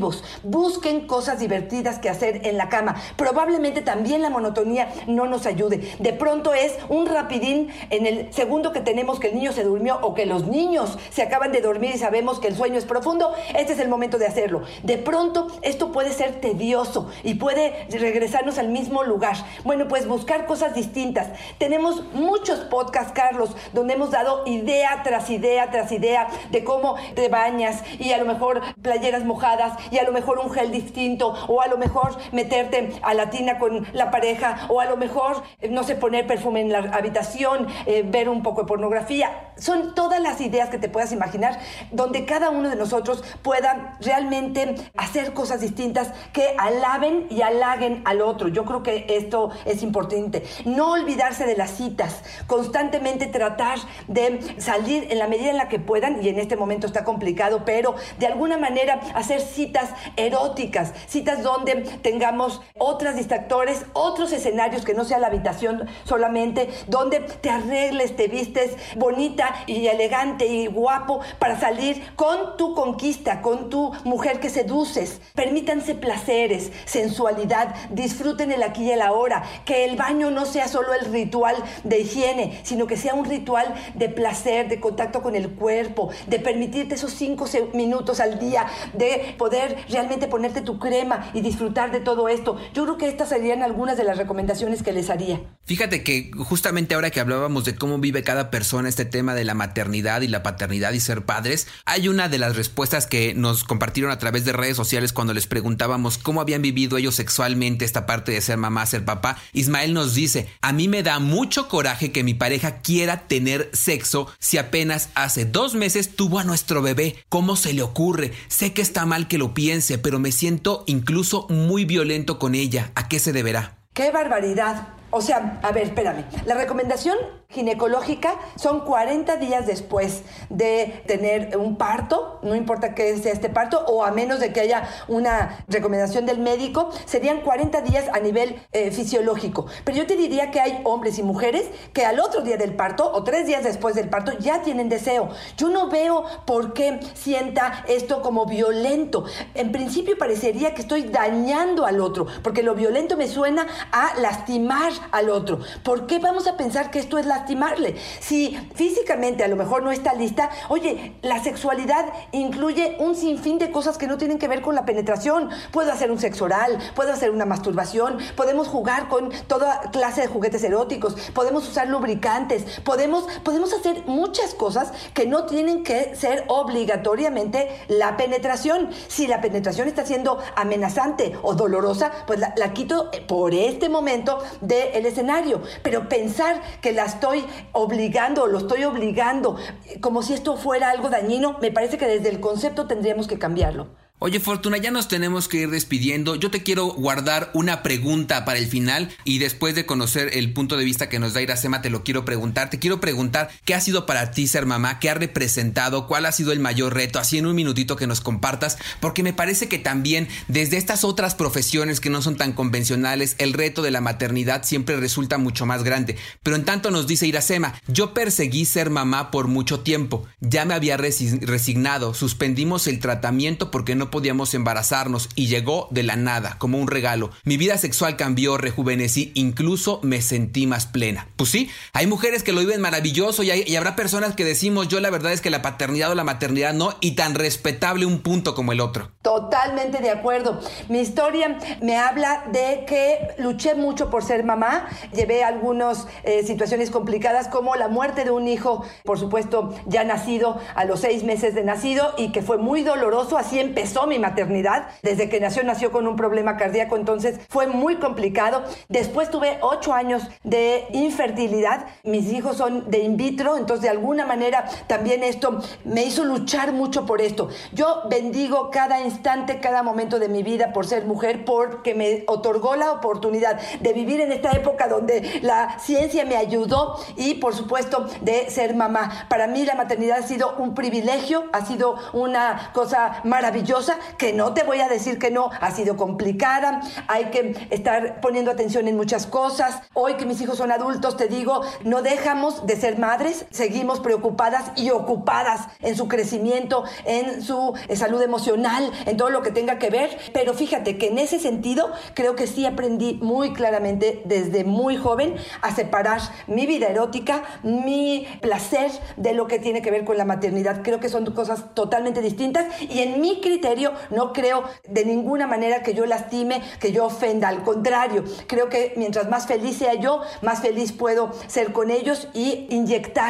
Busquen 0.42 1.06
cosas 1.06 1.38
divertidas 1.38 1.98
que 1.98 2.08
hacer 2.08 2.46
en 2.46 2.56
la 2.56 2.68
cama. 2.68 2.96
Probablemente 3.16 3.82
también 3.82 4.22
la 4.22 4.30
monotonía 4.30 4.88
no 5.06 5.26
nos 5.26 5.46
ayude. 5.46 5.96
De 5.98 6.12
pronto 6.12 6.54
es 6.54 6.76
un 6.88 7.06
rapidín 7.06 7.68
en 7.90 8.06
el 8.06 8.32
segundo 8.32 8.72
que 8.72 8.80
tenemos 8.80 9.20
que 9.20 9.28
el 9.28 9.34
niño 9.34 9.52
se 9.52 9.64
durmió 9.64 9.98
o 10.02 10.14
que 10.14 10.26
los 10.26 10.46
niños 10.46 10.98
se 11.10 11.22
acaban 11.22 11.52
de 11.52 11.60
dormir 11.60 11.92
y 11.94 11.98
sabemos 11.98 12.38
que 12.38 12.48
el 12.48 12.56
sueño 12.56 12.78
es 12.78 12.84
profundo. 12.84 13.32
Este 13.56 13.72
es 13.72 13.78
el 13.78 13.88
momento 13.88 14.18
de 14.18 14.26
hacerlo. 14.26 14.62
De 14.82 14.98
pronto 14.98 15.48
esto 15.62 15.92
puede 15.92 16.12
ser 16.12 16.40
tedioso 16.40 17.10
y 17.22 17.34
puede 17.34 17.86
regresarnos 17.90 18.58
al 18.58 18.68
mismo 18.68 19.02
lugar. 19.02 19.36
Bueno, 19.64 19.88
pues 19.88 20.06
buscar 20.06 20.46
cosas 20.46 20.74
distintas. 20.74 21.28
Tenemos 21.58 22.04
muchos 22.12 22.60
podcasts, 22.60 23.12
Carlos, 23.12 23.54
donde 23.72 23.94
hemos 23.94 24.10
dado 24.10 24.42
idea 24.46 25.02
tras 25.02 25.30
idea 25.30 25.70
tras 25.70 25.92
idea 25.92 26.28
de 26.50 26.64
cómo 26.64 26.96
te 27.14 27.28
bañas 27.28 27.82
y 27.98 28.12
a 28.12 28.18
lo 28.18 28.24
mejor 28.24 28.60
playeras 28.82 29.24
mojadas 29.24 29.72
y 29.90 29.98
a 29.98 30.04
lo 30.04 30.12
mejor 30.12 30.38
un 30.38 30.50
gel 30.50 30.70
distinto 30.70 31.34
o 31.48 31.60
a 31.60 31.66
lo 31.66 31.78
mejor 31.78 32.16
meterte 32.32 32.92
a 33.02 33.14
la 33.14 33.30
tina 33.30 33.58
con 33.58 33.86
la 33.92 34.10
pareja 34.10 34.66
o 34.68 34.80
a 34.80 34.86
lo 34.86 34.96
mejor, 34.96 35.42
eh, 35.60 35.68
no 35.68 35.82
sé, 35.82 35.96
poner 35.96 36.26
perfume 36.26 36.60
en 36.60 36.72
la 36.72 36.78
habitación, 36.78 37.66
eh, 37.86 38.02
ver 38.04 38.28
un 38.28 38.42
poco 38.42 38.62
de 38.62 38.68
pornografía. 38.68 39.52
Son 39.56 39.94
todas 39.94 40.20
las 40.20 40.40
ideas 40.40 40.68
que 40.68 40.78
te 40.78 40.88
puedas 40.88 41.12
imaginar 41.12 41.58
donde 41.90 42.24
cada 42.24 42.50
uno 42.50 42.68
de 42.68 42.76
nosotros 42.76 43.22
pueda 43.42 43.96
realmente 44.00 44.74
hacer 44.96 45.32
cosas 45.32 45.60
distintas 45.60 46.12
que 46.32 46.54
alaben 46.58 47.26
y 47.30 47.42
halaguen 47.42 48.02
al 48.04 48.20
otro. 48.22 48.48
Yo 48.48 48.64
creo 48.64 48.82
que 48.82 49.06
esto 49.08 49.50
es 49.64 49.82
importante. 49.82 50.42
No 50.64 50.92
olvidarse 50.92 51.46
de 51.46 51.56
las 51.56 51.70
citas, 51.72 52.22
constantemente 52.46 53.26
tratar 53.26 53.78
de 54.08 54.40
salir 54.58 55.06
en 55.10 55.18
la 55.18 55.28
medida 55.28 55.50
en 55.50 55.56
la 55.56 55.68
que 55.68 55.78
puedan, 55.78 56.22
y 56.24 56.28
en 56.28 56.38
este 56.38 56.56
momento 56.56 56.86
está 56.86 57.04
complicado, 57.04 57.62
pero 57.64 57.94
de 58.18 58.26
alguna 58.26 58.58
manera 58.58 59.00
hacer 59.14 59.40
citas 59.40 59.71
eróticas, 60.16 60.92
citas 61.06 61.42
donde 61.42 61.76
tengamos 62.02 62.60
otras 62.78 63.16
distractores, 63.16 63.84
otros 63.92 64.32
escenarios 64.32 64.84
que 64.84 64.94
no 64.94 65.04
sea 65.04 65.18
la 65.18 65.28
habitación 65.28 65.88
solamente, 66.04 66.68
donde 66.88 67.20
te 67.20 67.50
arregles, 67.50 68.16
te 68.16 68.28
vistes 68.28 68.76
bonita 68.96 69.54
y 69.66 69.86
elegante 69.86 70.46
y 70.46 70.66
guapo 70.66 71.20
para 71.38 71.58
salir 71.58 72.14
con 72.16 72.56
tu 72.56 72.74
conquista, 72.74 73.40
con 73.40 73.70
tu 73.70 73.92
mujer 74.04 74.40
que 74.40 74.50
seduces. 74.50 75.20
Permítanse 75.34 75.94
placeres, 75.94 76.72
sensualidad, 76.84 77.74
disfruten 77.90 78.52
el 78.52 78.62
aquí 78.62 78.84
y 78.84 78.90
el 78.90 79.02
ahora, 79.02 79.42
que 79.64 79.84
el 79.84 79.96
baño 79.96 80.30
no 80.30 80.44
sea 80.44 80.68
solo 80.68 80.94
el 80.94 81.12
ritual 81.12 81.56
de 81.84 82.00
higiene, 82.00 82.60
sino 82.62 82.86
que 82.86 82.96
sea 82.96 83.14
un 83.14 83.24
ritual 83.24 83.74
de 83.94 84.08
placer, 84.08 84.68
de 84.68 84.80
contacto 84.80 85.22
con 85.22 85.36
el 85.36 85.50
cuerpo, 85.50 86.10
de 86.26 86.38
permitirte 86.38 86.94
esos 86.94 87.12
cinco 87.12 87.46
minutos 87.72 88.20
al 88.20 88.38
día, 88.38 88.66
de 88.92 89.34
poder 89.38 89.61
realmente 89.88 90.26
ponerte 90.26 90.60
tu 90.60 90.78
crema 90.78 91.30
y 91.34 91.40
disfrutar 91.40 91.90
de 91.92 92.00
todo 92.00 92.28
esto. 92.28 92.56
Yo 92.74 92.84
creo 92.84 92.98
que 92.98 93.08
estas 93.08 93.28
serían 93.28 93.62
algunas 93.62 93.96
de 93.96 94.04
las 94.04 94.18
recomendaciones 94.18 94.82
que 94.82 94.92
les 94.92 95.10
haría. 95.10 95.40
Fíjate 95.64 96.02
que 96.02 96.30
justamente 96.36 96.94
ahora 96.94 97.10
que 97.10 97.20
hablábamos 97.20 97.64
de 97.64 97.74
cómo 97.74 97.98
vive 97.98 98.22
cada 98.22 98.50
persona 98.50 98.88
este 98.88 99.04
tema 99.04 99.34
de 99.34 99.44
la 99.44 99.54
maternidad 99.54 100.22
y 100.22 100.28
la 100.28 100.42
paternidad 100.42 100.92
y 100.92 101.00
ser 101.00 101.24
padres, 101.24 101.68
hay 101.84 102.08
una 102.08 102.28
de 102.28 102.38
las 102.38 102.56
respuestas 102.56 103.06
que 103.06 103.34
nos 103.34 103.64
compartieron 103.64 104.10
a 104.10 104.18
través 104.18 104.44
de 104.44 104.52
redes 104.52 104.76
sociales 104.76 105.12
cuando 105.12 105.34
les 105.34 105.46
preguntábamos 105.46 106.18
cómo 106.18 106.40
habían 106.40 106.62
vivido 106.62 106.96
ellos 106.96 107.14
sexualmente 107.14 107.84
esta 107.84 108.06
parte 108.06 108.32
de 108.32 108.40
ser 108.40 108.58
mamá, 108.58 108.86
ser 108.86 109.04
papá. 109.04 109.36
Ismael 109.52 109.94
nos 109.94 110.14
dice, 110.14 110.48
a 110.60 110.72
mí 110.72 110.88
me 110.88 111.02
da 111.02 111.18
mucho 111.18 111.68
coraje 111.68 112.12
que 112.12 112.24
mi 112.24 112.34
pareja 112.34 112.80
quiera 112.80 113.28
tener 113.28 113.70
sexo 113.72 114.28
si 114.38 114.58
apenas 114.58 115.10
hace 115.14 115.44
dos 115.44 115.74
meses 115.74 116.16
tuvo 116.16 116.38
a 116.38 116.44
nuestro 116.44 116.82
bebé. 116.82 117.16
¿Cómo 117.28 117.56
se 117.56 117.72
le 117.72 117.82
ocurre? 117.82 118.32
Sé 118.48 118.72
que 118.72 118.82
está 118.82 119.06
mal 119.06 119.28
que 119.28 119.38
lo 119.38 119.41
piense, 119.50 119.98
pero 119.98 120.18
me 120.18 120.32
siento 120.32 120.84
incluso 120.86 121.46
muy 121.48 121.84
violento 121.84 122.38
con 122.38 122.54
ella. 122.54 122.92
¿A 122.94 123.08
qué 123.08 123.18
se 123.18 123.32
deberá? 123.32 123.76
¡Qué 123.92 124.10
barbaridad! 124.10 124.88
O 125.10 125.20
sea, 125.20 125.60
a 125.62 125.72
ver, 125.72 125.84
espérame. 125.84 126.24
La 126.46 126.54
recomendación 126.54 127.16
ginecológica 127.52 128.36
son 128.56 128.80
40 128.80 129.36
días 129.36 129.66
después 129.66 130.22
de 130.48 131.02
tener 131.06 131.56
un 131.56 131.76
parto, 131.76 132.38
no 132.42 132.54
importa 132.54 132.94
que 132.94 133.16
sea 133.18 133.32
este 133.32 133.48
parto, 133.48 133.84
o 133.86 134.04
a 134.04 134.10
menos 134.10 134.40
de 134.40 134.52
que 134.52 134.60
haya 134.60 134.88
una 135.08 135.64
recomendación 135.68 136.26
del 136.26 136.38
médico, 136.38 136.90
serían 137.04 137.40
40 137.42 137.80
días 137.82 138.06
a 138.12 138.20
nivel 138.20 138.60
eh, 138.72 138.90
fisiológico. 138.90 139.66
Pero 139.84 139.98
yo 139.98 140.06
te 140.06 140.16
diría 140.16 140.50
que 140.50 140.60
hay 140.60 140.80
hombres 140.84 141.18
y 141.18 141.22
mujeres 141.22 141.66
que 141.92 142.04
al 142.04 142.20
otro 142.20 142.42
día 142.42 142.56
del 142.56 142.74
parto 142.74 143.10
o 143.12 143.22
tres 143.24 143.46
días 143.46 143.64
después 143.64 143.94
del 143.94 144.08
parto 144.08 144.32
ya 144.38 144.62
tienen 144.62 144.88
deseo. 144.88 145.28
Yo 145.56 145.68
no 145.68 145.88
veo 145.88 146.24
por 146.46 146.72
qué 146.72 147.00
sienta 147.14 147.84
esto 147.88 148.22
como 148.22 148.46
violento. 148.46 149.24
En 149.54 149.72
principio 149.72 150.16
parecería 150.18 150.74
que 150.74 150.82
estoy 150.82 151.02
dañando 151.02 151.86
al 151.86 152.00
otro, 152.00 152.26
porque 152.42 152.62
lo 152.62 152.74
violento 152.74 153.16
me 153.16 153.28
suena 153.28 153.66
a 153.90 154.18
lastimar 154.18 154.92
al 155.10 155.30
otro. 155.30 155.60
¿Por 155.82 156.06
qué 156.06 156.18
vamos 156.18 156.46
a 156.46 156.56
pensar 156.56 156.90
que 156.90 156.98
esto 156.98 157.18
es 157.18 157.26
lastimarle? 157.42 157.96
Si 158.20 158.56
físicamente 158.74 159.44
a 159.44 159.48
lo 159.48 159.56
mejor 159.56 159.82
no 159.82 159.90
está 159.90 160.14
lista, 160.14 160.50
oye, 160.68 161.14
la 161.22 161.42
sexualidad 161.42 162.06
incluye 162.30 162.96
un 163.00 163.16
sinfín 163.16 163.58
de 163.58 163.70
cosas 163.70 163.98
que 163.98 164.06
no 164.06 164.16
tienen 164.16 164.38
que 164.38 164.48
ver 164.48 164.62
con 164.62 164.74
la 164.74 164.84
penetración. 164.84 165.50
Puedo 165.72 165.92
hacer 165.92 166.10
un 166.10 166.18
sexo 166.18 166.44
oral, 166.44 166.78
puedo 166.94 167.12
hacer 167.12 167.30
una 167.30 167.44
masturbación, 167.44 168.18
podemos 168.36 168.68
jugar 168.68 169.08
con 169.08 169.30
toda 169.48 169.80
clase 169.90 170.22
de 170.22 170.26
juguetes 170.28 170.62
eróticos, 170.62 171.14
podemos 171.34 171.68
usar 171.68 171.88
lubricantes, 171.88 172.80
podemos, 172.80 173.26
podemos 173.42 173.72
hacer 173.72 174.04
muchas 174.06 174.54
cosas 174.54 174.92
que 175.14 175.26
no 175.26 175.46
tienen 175.46 175.82
que 175.82 176.14
ser 176.14 176.44
obligatoriamente 176.48 177.68
la 177.88 178.16
penetración. 178.16 178.90
Si 179.08 179.26
la 179.26 179.40
penetración 179.40 179.88
está 179.88 180.06
siendo 180.06 180.38
amenazante 180.54 181.36
o 181.42 181.54
dolorosa, 181.54 182.12
pues 182.26 182.38
la, 182.38 182.72
quito 182.72 183.10
por 183.26 183.54
este 183.54 183.88
momento 183.88 184.38
del 184.60 185.04
escenario. 185.06 185.62
Pero 185.82 186.08
pensar 186.08 186.60
que 186.80 186.92
la 186.92 187.04
estoy 187.34 187.50
obligando 187.72 188.46
lo 188.46 188.58
estoy 188.58 188.84
obligando 188.84 189.56
como 190.00 190.22
si 190.22 190.34
esto 190.34 190.56
fuera 190.56 190.90
algo 190.90 191.10
dañino, 191.10 191.58
me 191.60 191.70
parece 191.70 191.98
que 191.98 192.06
desde 192.06 192.28
el 192.28 192.40
concepto 192.40 192.86
tendríamos 192.86 193.26
que 193.26 193.38
cambiarlo. 193.38 193.88
Oye 194.24 194.38
Fortuna, 194.38 194.76
ya 194.76 194.92
nos 194.92 195.08
tenemos 195.08 195.48
que 195.48 195.62
ir 195.62 195.70
despidiendo. 195.70 196.36
Yo 196.36 196.48
te 196.48 196.62
quiero 196.62 196.86
guardar 196.86 197.50
una 197.54 197.82
pregunta 197.82 198.44
para 198.44 198.60
el 198.60 198.68
final 198.68 199.10
y 199.24 199.38
después 199.38 199.74
de 199.74 199.84
conocer 199.84 200.30
el 200.34 200.52
punto 200.52 200.76
de 200.76 200.84
vista 200.84 201.08
que 201.08 201.18
nos 201.18 201.34
da 201.34 201.42
Iracema 201.42 201.82
te 201.82 201.90
lo 201.90 202.04
quiero 202.04 202.24
preguntar. 202.24 202.70
Te 202.70 202.78
quiero 202.78 203.00
preguntar 203.00 203.50
qué 203.64 203.74
ha 203.74 203.80
sido 203.80 204.06
para 204.06 204.30
ti 204.30 204.46
ser 204.46 204.64
mamá, 204.64 205.00
qué 205.00 205.10
ha 205.10 205.14
representado, 205.14 206.06
cuál 206.06 206.24
ha 206.26 206.30
sido 206.30 206.52
el 206.52 206.60
mayor 206.60 206.94
reto, 206.94 207.18
así 207.18 207.36
en 207.36 207.46
un 207.46 207.56
minutito 207.56 207.96
que 207.96 208.06
nos 208.06 208.20
compartas, 208.20 208.78
porque 209.00 209.24
me 209.24 209.32
parece 209.32 209.66
que 209.66 209.80
también 209.80 210.28
desde 210.46 210.76
estas 210.76 211.02
otras 211.02 211.34
profesiones 211.34 211.98
que 211.98 212.08
no 212.08 212.22
son 212.22 212.36
tan 212.36 212.52
convencionales, 212.52 213.34
el 213.38 213.52
reto 213.52 213.82
de 213.82 213.90
la 213.90 214.00
maternidad 214.00 214.62
siempre 214.62 214.98
resulta 214.98 215.36
mucho 215.36 215.66
más 215.66 215.82
grande. 215.82 216.14
Pero 216.44 216.54
en 216.54 216.64
tanto 216.64 216.92
nos 216.92 217.08
dice 217.08 217.26
Iracema, 217.26 217.74
yo 217.88 218.14
perseguí 218.14 218.66
ser 218.66 218.88
mamá 218.88 219.32
por 219.32 219.48
mucho 219.48 219.80
tiempo, 219.80 220.28
ya 220.38 220.64
me 220.64 220.74
había 220.74 220.96
resignado, 220.96 222.14
suspendimos 222.14 222.86
el 222.86 223.00
tratamiento 223.00 223.72
porque 223.72 223.96
no 223.96 224.11
podíamos 224.12 224.54
embarazarnos 224.54 225.28
y 225.34 225.48
llegó 225.48 225.88
de 225.90 226.04
la 226.04 226.14
nada, 226.14 226.56
como 226.58 226.78
un 226.78 226.86
regalo. 226.86 227.30
Mi 227.44 227.56
vida 227.56 227.78
sexual 227.78 228.16
cambió, 228.16 228.58
rejuvenecí, 228.58 229.32
incluso 229.34 229.98
me 230.02 230.22
sentí 230.22 230.68
más 230.68 230.86
plena. 230.86 231.26
Pues 231.36 231.50
sí, 231.50 231.70
hay 231.94 232.06
mujeres 232.06 232.44
que 232.44 232.52
lo 232.52 232.60
viven 232.60 232.80
maravilloso 232.80 233.42
y, 233.42 233.74
habrá 233.74 233.96
personas 233.96 234.36
que 234.36 234.44
decimos 234.44 234.88
yo 234.88 235.00
la 235.00 235.08
verdad 235.08 235.32
es 235.32 235.40
que 235.40 235.48
la 235.48 235.62
paternidad 235.62 236.10
o 236.10 236.14
la 236.14 236.24
maternidad 236.24 236.74
no 236.74 236.94
y 237.00 237.12
tan 237.12 237.34
respetable 237.34 238.04
un 238.04 238.20
punto 238.20 238.54
como 238.54 238.72
el 238.72 238.80
otro. 238.80 239.10
Totalmente 239.22 239.98
de 239.98 240.10
acuerdo. 240.10 240.60
Mi 240.88 241.00
historia 241.00 241.58
me 241.80 241.96
habla 241.96 242.44
de 242.52 242.84
que 242.86 243.34
luché 243.38 243.74
mucho 243.74 244.10
por 244.10 244.22
ser 244.22 244.44
mamá, 244.44 244.88
llevé 245.14 245.42
algunas 245.42 246.06
eh, 246.24 246.44
situaciones 246.46 246.90
complicadas 246.90 247.48
como 247.48 247.76
la 247.76 247.88
muerte 247.88 248.24
de 248.24 248.30
un 248.30 248.46
hijo, 248.46 248.84
por 249.04 249.18
supuesto 249.18 249.74
ya 249.86 250.04
nacido 250.04 250.60
a 250.74 250.84
los 250.84 251.00
seis 251.00 251.24
meses 251.24 251.54
de 251.54 251.64
nacido 251.64 252.12
y 252.18 252.30
que 252.30 252.42
fue 252.42 252.58
muy 252.58 252.82
doloroso, 252.82 253.38
así 253.38 253.58
empezó 253.58 254.01
mi 254.06 254.18
maternidad. 254.18 254.88
Desde 255.02 255.28
que 255.28 255.40
nació, 255.40 255.62
nació 255.64 255.92
con 255.92 256.06
un 256.06 256.16
problema 256.16 256.56
cardíaco, 256.56 256.96
entonces 256.96 257.40
fue 257.48 257.66
muy 257.66 257.96
complicado. 257.96 258.62
Después 258.88 259.30
tuve 259.30 259.58
ocho 259.60 259.92
años 259.92 260.22
de 260.44 260.86
infertilidad. 260.92 261.86
Mis 262.04 262.32
hijos 262.32 262.56
son 262.56 262.90
de 262.90 262.98
in 262.98 263.16
vitro, 263.16 263.56
entonces 263.56 263.82
de 263.82 263.88
alguna 263.88 264.26
manera 264.26 264.64
también 264.86 265.22
esto 265.22 265.60
me 265.84 266.04
hizo 266.04 266.24
luchar 266.24 266.72
mucho 266.72 267.06
por 267.06 267.20
esto. 267.20 267.48
Yo 267.72 268.02
bendigo 268.08 268.70
cada 268.70 269.00
instante, 269.00 269.60
cada 269.60 269.82
momento 269.82 270.18
de 270.18 270.28
mi 270.28 270.42
vida 270.42 270.72
por 270.72 270.86
ser 270.86 271.04
mujer, 271.04 271.44
porque 271.44 271.94
me 271.94 272.24
otorgó 272.26 272.76
la 272.76 272.92
oportunidad 272.92 273.60
de 273.80 273.92
vivir 273.92 274.20
en 274.20 274.32
esta 274.32 274.52
época 274.52 274.88
donde 274.88 275.40
la 275.42 275.78
ciencia 275.78 276.24
me 276.24 276.36
ayudó 276.36 276.96
y 277.16 277.34
por 277.34 277.54
supuesto 277.54 278.06
de 278.20 278.50
ser 278.50 278.74
mamá. 278.74 279.26
Para 279.28 279.46
mí 279.46 279.64
la 279.64 279.74
maternidad 279.74 280.18
ha 280.18 280.22
sido 280.22 280.54
un 280.58 280.74
privilegio, 280.74 281.44
ha 281.52 281.64
sido 281.64 281.96
una 282.12 282.70
cosa 282.72 283.20
maravillosa 283.24 283.91
que 284.18 284.32
no 284.32 284.54
te 284.54 284.62
voy 284.62 284.80
a 284.80 284.88
decir 284.88 285.18
que 285.18 285.30
no, 285.30 285.50
ha 285.60 285.70
sido 285.70 285.96
complicada, 285.96 286.80
hay 287.08 287.26
que 287.26 287.54
estar 287.70 288.20
poniendo 288.20 288.50
atención 288.50 288.88
en 288.88 288.96
muchas 288.96 289.26
cosas. 289.26 289.80
Hoy 289.94 290.14
que 290.14 290.26
mis 290.26 290.40
hijos 290.40 290.58
son 290.58 290.72
adultos, 290.72 291.16
te 291.16 291.28
digo, 291.28 291.62
no 291.84 292.02
dejamos 292.02 292.66
de 292.66 292.76
ser 292.76 292.98
madres, 292.98 293.46
seguimos 293.50 294.00
preocupadas 294.00 294.72
y 294.76 294.90
ocupadas 294.90 295.68
en 295.80 295.96
su 295.96 296.08
crecimiento, 296.08 296.84
en 297.04 297.42
su 297.42 297.74
eh, 297.88 297.96
salud 297.96 298.22
emocional, 298.22 298.90
en 299.06 299.16
todo 299.16 299.30
lo 299.30 299.42
que 299.42 299.50
tenga 299.50 299.78
que 299.78 299.90
ver. 299.90 300.16
Pero 300.32 300.54
fíjate 300.54 300.98
que 300.98 301.08
en 301.08 301.18
ese 301.18 301.38
sentido 301.38 301.90
creo 302.14 302.36
que 302.36 302.46
sí 302.46 302.66
aprendí 302.66 303.18
muy 303.22 303.52
claramente 303.52 304.22
desde 304.24 304.64
muy 304.64 304.96
joven 304.96 305.36
a 305.60 305.74
separar 305.74 306.20
mi 306.46 306.66
vida 306.66 306.88
erótica, 306.88 307.42
mi 307.62 308.26
placer 308.40 308.90
de 309.16 309.34
lo 309.34 309.46
que 309.46 309.58
tiene 309.58 309.82
que 309.82 309.90
ver 309.90 310.04
con 310.04 310.18
la 310.18 310.24
maternidad. 310.24 310.82
Creo 310.82 311.00
que 311.00 311.08
son 311.08 311.24
cosas 311.32 311.74
totalmente 311.74 312.20
distintas 312.20 312.66
y 312.80 313.00
en 313.00 313.20
mi 313.20 313.40
criterio 313.40 313.71
no 314.10 314.32
creo 314.32 314.64
de 314.88 315.04
ninguna 315.04 315.46
manera 315.46 315.82
que 315.82 315.94
yo 315.94 316.06
lastime, 316.06 316.62
que 316.80 316.92
yo 316.92 317.06
ofenda, 317.06 317.48
al 317.48 317.62
contrario, 317.62 318.24
creo 318.46 318.68
que 318.68 318.94
mientras 318.96 319.28
más 319.28 319.46
feliz 319.46 319.78
sea 319.78 319.94
yo, 319.94 320.20
más 320.42 320.60
feliz 320.60 320.92
puedo 320.92 321.30
ser 321.46 321.72
con 321.72 321.90
ellos 321.90 322.28
y 322.34 322.66
inyectar 322.70 323.22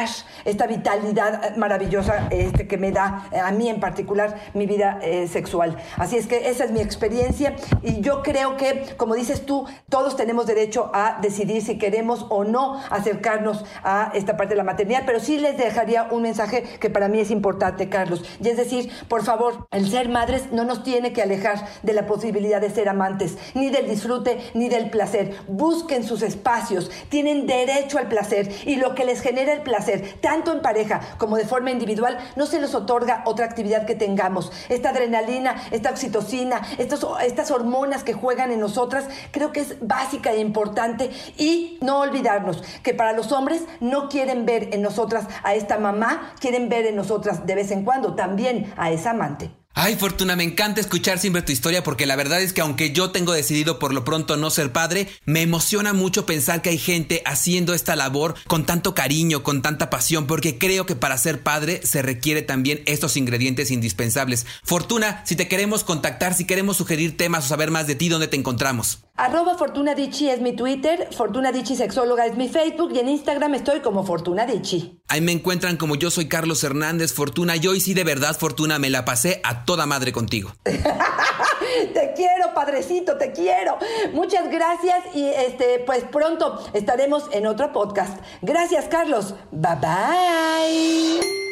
esta 0.45 0.67
vitalidad 0.67 1.55
maravillosa 1.55 2.27
este, 2.29 2.67
que 2.67 2.77
me 2.77 2.91
da 2.91 3.27
eh, 3.31 3.39
a 3.39 3.51
mí 3.51 3.69
en 3.69 3.79
particular 3.79 4.35
mi 4.53 4.65
vida 4.65 4.99
eh, 5.01 5.27
sexual. 5.27 5.77
Así 5.97 6.17
es 6.17 6.27
que 6.27 6.49
esa 6.49 6.65
es 6.65 6.71
mi 6.71 6.81
experiencia 6.81 7.55
y 7.81 8.01
yo 8.01 8.23
creo 8.23 8.57
que, 8.57 8.95
como 8.97 9.15
dices 9.15 9.45
tú, 9.45 9.65
todos 9.89 10.15
tenemos 10.15 10.45
derecho 10.45 10.91
a 10.93 11.19
decidir 11.21 11.61
si 11.61 11.77
queremos 11.77 12.25
o 12.29 12.43
no 12.43 12.81
acercarnos 12.89 13.63
a 13.83 14.11
esta 14.13 14.37
parte 14.37 14.53
de 14.53 14.57
la 14.57 14.63
maternidad, 14.63 15.03
pero 15.05 15.19
sí 15.19 15.37
les 15.37 15.57
dejaría 15.57 16.07
un 16.11 16.23
mensaje 16.23 16.63
que 16.79 16.89
para 16.89 17.07
mí 17.07 17.19
es 17.19 17.31
importante, 17.31 17.89
Carlos, 17.89 18.23
y 18.41 18.49
es 18.49 18.57
decir, 18.57 18.91
por 19.07 19.23
favor, 19.23 19.67
el 19.71 19.89
ser 19.89 20.09
no 20.51 20.63
nos 20.63 20.83
tiene 20.83 21.13
que 21.13 21.21
alejar 21.21 21.65
de 21.83 21.93
la 21.93 22.05
posibilidad 22.05 22.61
de 22.61 22.69
ser 22.69 22.89
amantes, 22.89 23.37
ni 23.53 23.69
del 23.69 23.87
disfrute, 23.87 24.51
ni 24.53 24.69
del 24.69 24.89
placer. 24.89 25.35
Busquen 25.47 26.03
sus 26.03 26.21
espacios, 26.21 26.89
tienen 27.09 27.45
derecho 27.47 27.97
al 27.97 28.07
placer 28.07 28.51
y 28.65 28.75
lo 28.75 28.95
que 28.95 29.05
les 29.05 29.21
genera 29.21 29.53
el 29.53 29.61
placer, 29.61 30.17
tanto 30.21 30.51
en 30.51 30.61
pareja 30.61 31.01
como 31.17 31.37
de 31.37 31.45
forma 31.45 31.71
individual, 31.71 32.17
no 32.35 32.45
se 32.45 32.59
les 32.59 32.73
otorga 32.75 33.23
otra 33.25 33.45
actividad 33.45 33.85
que 33.85 33.95
tengamos. 33.95 34.51
Esta 34.69 34.89
adrenalina, 34.89 35.55
esta 35.71 35.91
oxitocina, 35.91 36.61
estas 36.77 37.51
hormonas 37.51 38.03
que 38.03 38.13
juegan 38.13 38.51
en 38.51 38.59
nosotras, 38.59 39.05
creo 39.31 39.51
que 39.51 39.61
es 39.61 39.77
básica 39.81 40.31
e 40.31 40.39
importante 40.39 41.11
y 41.37 41.77
no 41.81 41.99
olvidarnos 41.99 42.63
que 42.83 42.93
para 42.93 43.13
los 43.13 43.31
hombres 43.31 43.63
no 43.79 44.09
quieren 44.09 44.45
ver 44.45 44.69
en 44.73 44.81
nosotras 44.81 45.27
a 45.43 45.55
esta 45.55 45.77
mamá, 45.77 46.33
quieren 46.39 46.69
ver 46.69 46.85
en 46.85 46.95
nosotras 46.95 47.45
de 47.45 47.55
vez 47.55 47.71
en 47.71 47.83
cuando 47.83 48.15
también 48.15 48.73
a 48.77 48.91
esa 48.91 49.11
amante. 49.11 49.62
Ay, 49.75 49.95
Fortuna, 49.95 50.35
me 50.35 50.43
encanta 50.43 50.81
escuchar 50.81 51.17
siempre 51.17 51.41
tu 51.41 51.51
historia 51.51 51.81
porque 51.81 52.05
la 52.05 52.15
verdad 52.15 52.43
es 52.43 52.53
que 52.53 52.61
aunque 52.61 52.91
yo 52.91 53.09
tengo 53.09 53.33
decidido 53.33 53.79
por 53.79 53.91
lo 53.91 54.05
pronto 54.05 54.37
no 54.37 54.51
ser 54.51 54.71
padre, 54.71 55.07
me 55.25 55.41
emociona 55.41 55.93
mucho 55.93 56.27
pensar 56.27 56.61
que 56.61 56.69
hay 56.69 56.77
gente 56.77 57.23
haciendo 57.25 57.73
esta 57.73 57.95
labor 57.95 58.35
con 58.45 58.67
tanto 58.67 58.93
cariño, 58.93 59.41
con 59.41 59.63
tanta 59.63 59.89
pasión, 59.89 60.27
porque 60.27 60.59
creo 60.59 60.85
que 60.85 60.95
para 60.95 61.17
ser 61.17 61.41
padre 61.41 61.81
se 61.83 62.03
requiere 62.03 62.43
también 62.43 62.83
estos 62.85 63.17
ingredientes 63.17 63.71
indispensables. 63.71 64.45
Fortuna, 64.63 65.23
si 65.25 65.35
te 65.35 65.47
queremos 65.47 65.83
contactar, 65.83 66.35
si 66.35 66.45
queremos 66.45 66.77
sugerir 66.77 67.17
temas 67.17 67.45
o 67.45 67.47
saber 67.47 67.71
más 67.71 67.87
de 67.87 67.95
ti, 67.95 68.09
¿dónde 68.09 68.27
te 68.27 68.37
encontramos? 68.37 68.99
Arroba 69.15 69.55
Fortuna 69.55 69.93
es 69.93 70.41
mi 70.41 70.55
Twitter, 70.55 71.07
Fortuna 71.15 71.51
Dichi 71.51 71.75
Sexóloga 71.75 72.25
es 72.25 72.35
mi 72.35 72.49
Facebook 72.49 72.93
y 72.95 72.99
en 72.99 73.09
Instagram 73.09 73.53
estoy 73.53 73.81
como 73.81 74.03
Fortuna 74.03 74.47
Dichi. 74.47 74.99
Ahí 75.07 75.21
me 75.21 75.31
encuentran 75.31 75.77
como 75.77 75.95
yo 75.95 76.09
soy 76.09 76.27
Carlos 76.27 76.63
Hernández 76.63 77.13
Fortuna. 77.13 77.55
Yo 77.55 77.75
y 77.75 77.79
sí 77.79 77.93
de 77.93 78.03
verdad 78.03 78.35
Fortuna 78.35 78.79
me 78.79 78.89
la 78.89 79.05
pasé 79.05 79.39
toda 79.65 79.85
madre 79.85 80.11
contigo. 80.11 80.51
te 80.63 82.13
quiero, 82.15 82.53
padrecito, 82.53 83.17
te 83.17 83.31
quiero. 83.31 83.77
Muchas 84.13 84.49
gracias 84.49 85.03
y 85.13 85.25
este 85.27 85.79
pues 85.79 86.03
pronto 86.03 86.63
estaremos 86.73 87.29
en 87.31 87.47
otro 87.47 87.71
podcast. 87.71 88.17
Gracias, 88.41 88.85
Carlos. 88.89 89.35
Bye 89.51 89.75
bye. 89.81 91.42